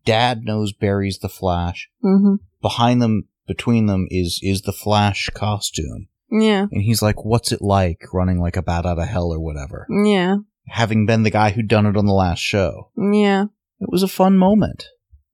[0.05, 1.89] Dad knows Barry's the Flash.
[2.05, 2.35] Mm-hmm.
[2.61, 6.67] Behind them, between them, is is the Flash costume, Yeah.
[6.71, 9.87] and he's like, "What's it like running like a bat out of hell or whatever?"
[10.05, 10.37] Yeah.
[10.69, 13.45] Having been the guy who'd done it on the last show, Yeah.
[13.81, 14.85] it was a fun moment.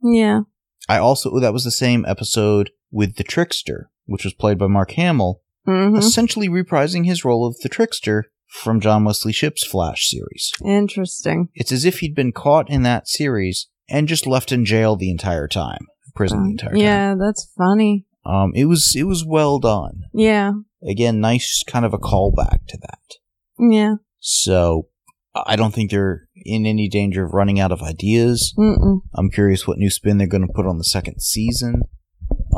[0.03, 0.43] Yeah.
[0.89, 4.93] I also that was the same episode with the Trickster, which was played by Mark
[4.93, 5.97] Hamill, Mm-hmm.
[5.97, 10.51] essentially reprising his role of the Trickster from John Wesley Shipp's Flash series.
[10.65, 11.51] Interesting.
[11.55, 15.11] It's as if he'd been caught in that series and just left in jail the
[15.11, 16.81] entire time, prison the entire time.
[16.81, 18.07] yeah, that's funny.
[18.25, 20.05] Um, it was it was well done.
[20.15, 20.53] Yeah.
[20.89, 23.17] Again, nice kind of a callback to that.
[23.59, 23.97] Yeah.
[24.21, 24.89] So
[25.35, 28.55] I don't think they're in any danger of running out of ideas.
[28.57, 29.01] Mm-mm.
[29.15, 31.83] I'm curious what new spin they're going to put on the second season.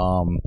[0.00, 0.38] Um,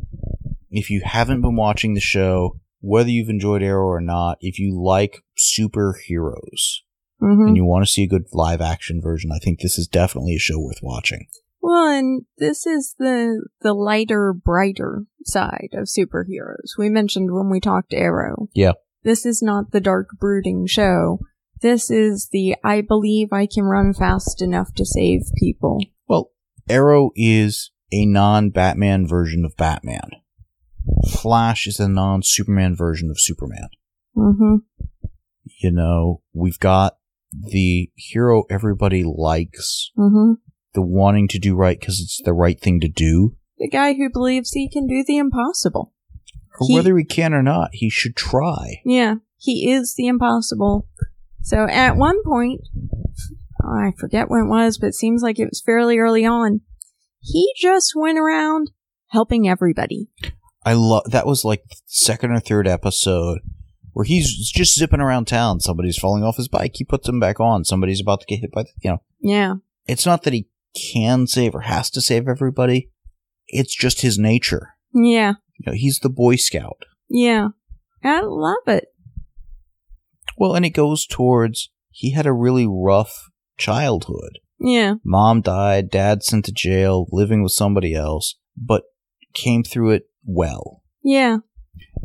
[0.72, 4.80] if you haven't been watching the show, whether you've enjoyed Arrow or not, if you
[4.80, 6.82] like superheroes
[7.22, 7.48] Mm-hmm.
[7.48, 10.36] and you want to see a good live action version, I think this is definitely
[10.36, 11.28] a show worth watching.
[11.62, 16.78] Well, and this is the the lighter, brighter side of superheroes.
[16.78, 18.50] We mentioned when we talked Arrow.
[18.54, 18.74] Yeah.
[19.04, 21.20] This is not the dark, brooding show.
[21.62, 25.80] This is the I believe I can run fast enough to save people.
[26.10, 26.32] Well,
[26.68, 30.10] Arrow is a non Batman version of Batman.
[31.22, 33.70] Flash is a non Superman version of Superman.
[34.18, 34.56] Mm-hmm.
[35.62, 36.98] You know, we've got
[37.32, 40.34] the hero everybody likes, Mm-hmm.
[40.74, 43.36] the wanting to do right because it's the right thing to do.
[43.58, 45.94] The guy who believes he can do the impossible.
[46.60, 48.82] Or He- whether he can or not, he should try.
[48.86, 50.88] Yeah, he is the impossible.
[51.42, 52.62] So at one point,
[53.64, 56.62] oh, I forget when it was, but it seems like it was fairly early on.
[57.24, 58.72] He just went around
[59.08, 60.08] helping everybody.
[60.66, 63.40] I love that was like second or third episode
[63.92, 65.60] where he's just zipping around town.
[65.60, 67.64] Somebody's falling off his bike, he puts him back on.
[67.64, 69.02] Somebody's about to get hit by the, you know.
[69.22, 69.54] Yeah,
[69.86, 70.48] It's not that he
[70.94, 72.90] can save or has to save everybody.
[73.48, 74.70] It's just his nature.
[74.94, 76.84] yeah, You know, he's the Boy Scout.
[77.10, 77.50] yeah.
[78.06, 78.86] I love it.
[80.38, 84.40] Well, and it goes towards he had a really rough childhood.
[84.60, 88.84] Yeah, Mom died, dad sent to jail, living with somebody else, but
[89.34, 90.84] came through it well.
[91.04, 91.38] yeah,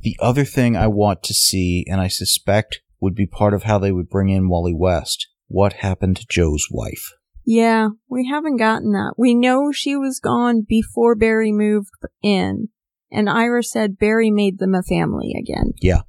[0.02, 3.78] The other thing I want to see, and I suspect would be part of how
[3.78, 7.12] they would bring in Wally West, what happened to Joe's wife?
[7.44, 7.88] yeah.
[8.10, 9.14] We haven't gotten that.
[9.16, 11.90] We know she was gone before Barry moved
[12.22, 12.68] in,
[13.10, 15.72] and Iris said Barry made them a family again.
[15.80, 16.02] Yeah.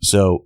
[0.00, 0.44] So,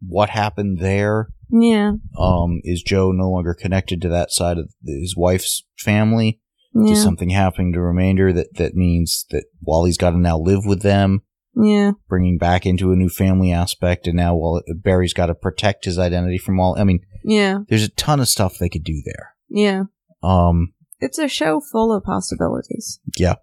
[0.00, 1.28] what happened there?
[1.52, 6.40] Yeah, Um, is Joe no longer connected to that side of his wife's family?
[6.74, 10.64] yeah, Is something happening to remainder that, that means that Wally's got to now live
[10.64, 11.20] with them,
[11.54, 15.84] yeah, bringing back into a new family aspect, and now Wally, Barry's got to protect
[15.84, 16.80] his identity from Wally.
[16.80, 19.34] I mean, yeah, there's a ton of stuff they could do there.
[19.50, 19.82] yeah.
[20.22, 23.00] Um, It's a show full of possibilities.
[23.18, 23.34] yeah.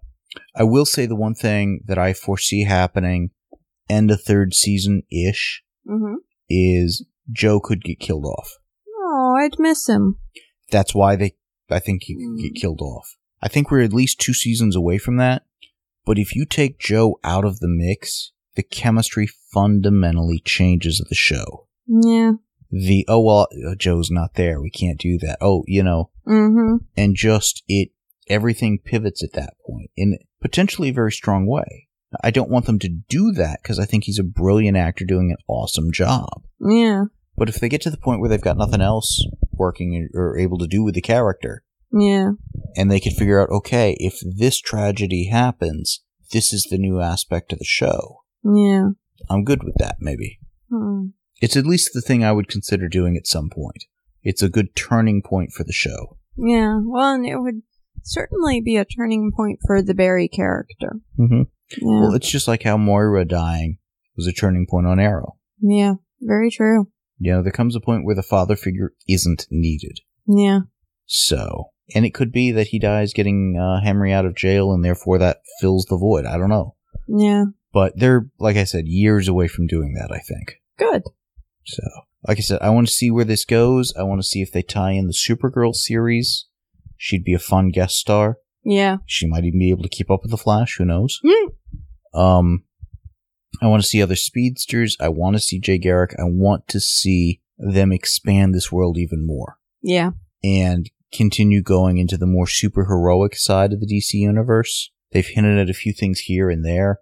[0.56, 3.30] I will say the one thing that I foresee happening
[3.88, 6.14] end of third season ish Mm-hmm.
[6.48, 8.58] is Joe could get killed off.
[8.88, 10.16] Oh, I'd miss him.
[10.70, 11.34] That's why they,
[11.70, 12.60] I think he could get Mm.
[12.60, 13.16] killed off.
[13.42, 15.42] I think we're at least two seasons away from that.
[16.06, 21.66] But if you take Joe out of the mix, the chemistry fundamentally changes the show.
[21.86, 22.32] Yeah.
[22.70, 24.60] The, oh, well, uh, Joe's not there.
[24.60, 25.38] We can't do that.
[25.40, 26.84] Oh, you know, Mm-hmm.
[26.96, 27.88] and just it,
[28.28, 31.88] everything pivots at that point in potentially a very strong way.
[32.22, 35.30] I don't want them to do that because I think he's a brilliant actor doing
[35.32, 36.42] an awesome job.
[36.60, 37.04] Yeah.
[37.40, 40.58] But if they get to the point where they've got nothing else working or able
[40.58, 42.32] to do with the character, Yeah.
[42.76, 47.50] and they can figure out, okay, if this tragedy happens, this is the new aspect
[47.54, 48.18] of the show.
[48.44, 48.90] Yeah.
[49.30, 50.38] I'm good with that, maybe.
[50.70, 51.06] Hmm.
[51.40, 53.84] It's at least the thing I would consider doing at some point.
[54.22, 56.18] It's a good turning point for the show.
[56.36, 56.80] Yeah.
[56.84, 57.62] Well, and it would
[58.02, 61.00] certainly be a turning point for the Barry character.
[61.18, 61.42] Mm-hmm.
[61.80, 62.00] Yeah.
[62.00, 63.78] Well, it's just like how Moira dying
[64.14, 65.38] was a turning point on Arrow.
[65.62, 65.94] yeah.
[66.20, 66.88] Very true.
[67.22, 70.00] You know, there comes a point where the father figure isn't needed.
[70.26, 70.60] Yeah.
[71.06, 74.84] So, and it could be that he dies getting uh, Henry out of jail, and
[74.84, 76.24] therefore that fills the void.
[76.24, 77.44] I don't know, Yeah.
[77.72, 80.10] but they're like I said, years away from doing that.
[80.10, 80.60] I think.
[80.78, 81.02] Good.
[81.66, 81.82] So,
[82.26, 83.92] like I said, I want to see where this goes.
[83.98, 86.46] I want to see if they tie in the Supergirl series.
[86.96, 88.38] She'd be a fun guest star.
[88.64, 88.98] Yeah.
[89.06, 90.76] She might even be able to keep up with the Flash.
[90.78, 91.18] Who knows?
[91.26, 92.18] Hmm.
[92.18, 92.64] Um,
[93.62, 94.96] I want to see other speedsters.
[95.00, 96.12] I want to see Jay Garrick.
[96.18, 100.12] I want to see them expand this world even more Yeah.
[100.42, 104.90] and continue going into the more super heroic side of the DC universe.
[105.12, 107.00] They've hinted at a few things here and there.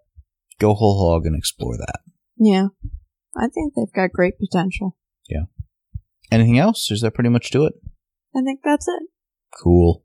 [0.58, 2.00] Go whole hog and explore that.
[2.36, 2.68] Yeah.
[3.36, 4.96] I think they've got great potential.
[5.28, 5.44] Yeah.
[6.32, 6.90] Anything else?
[6.90, 7.74] Is that pretty much do it?
[8.34, 9.02] I think that's it.
[9.62, 10.04] Cool.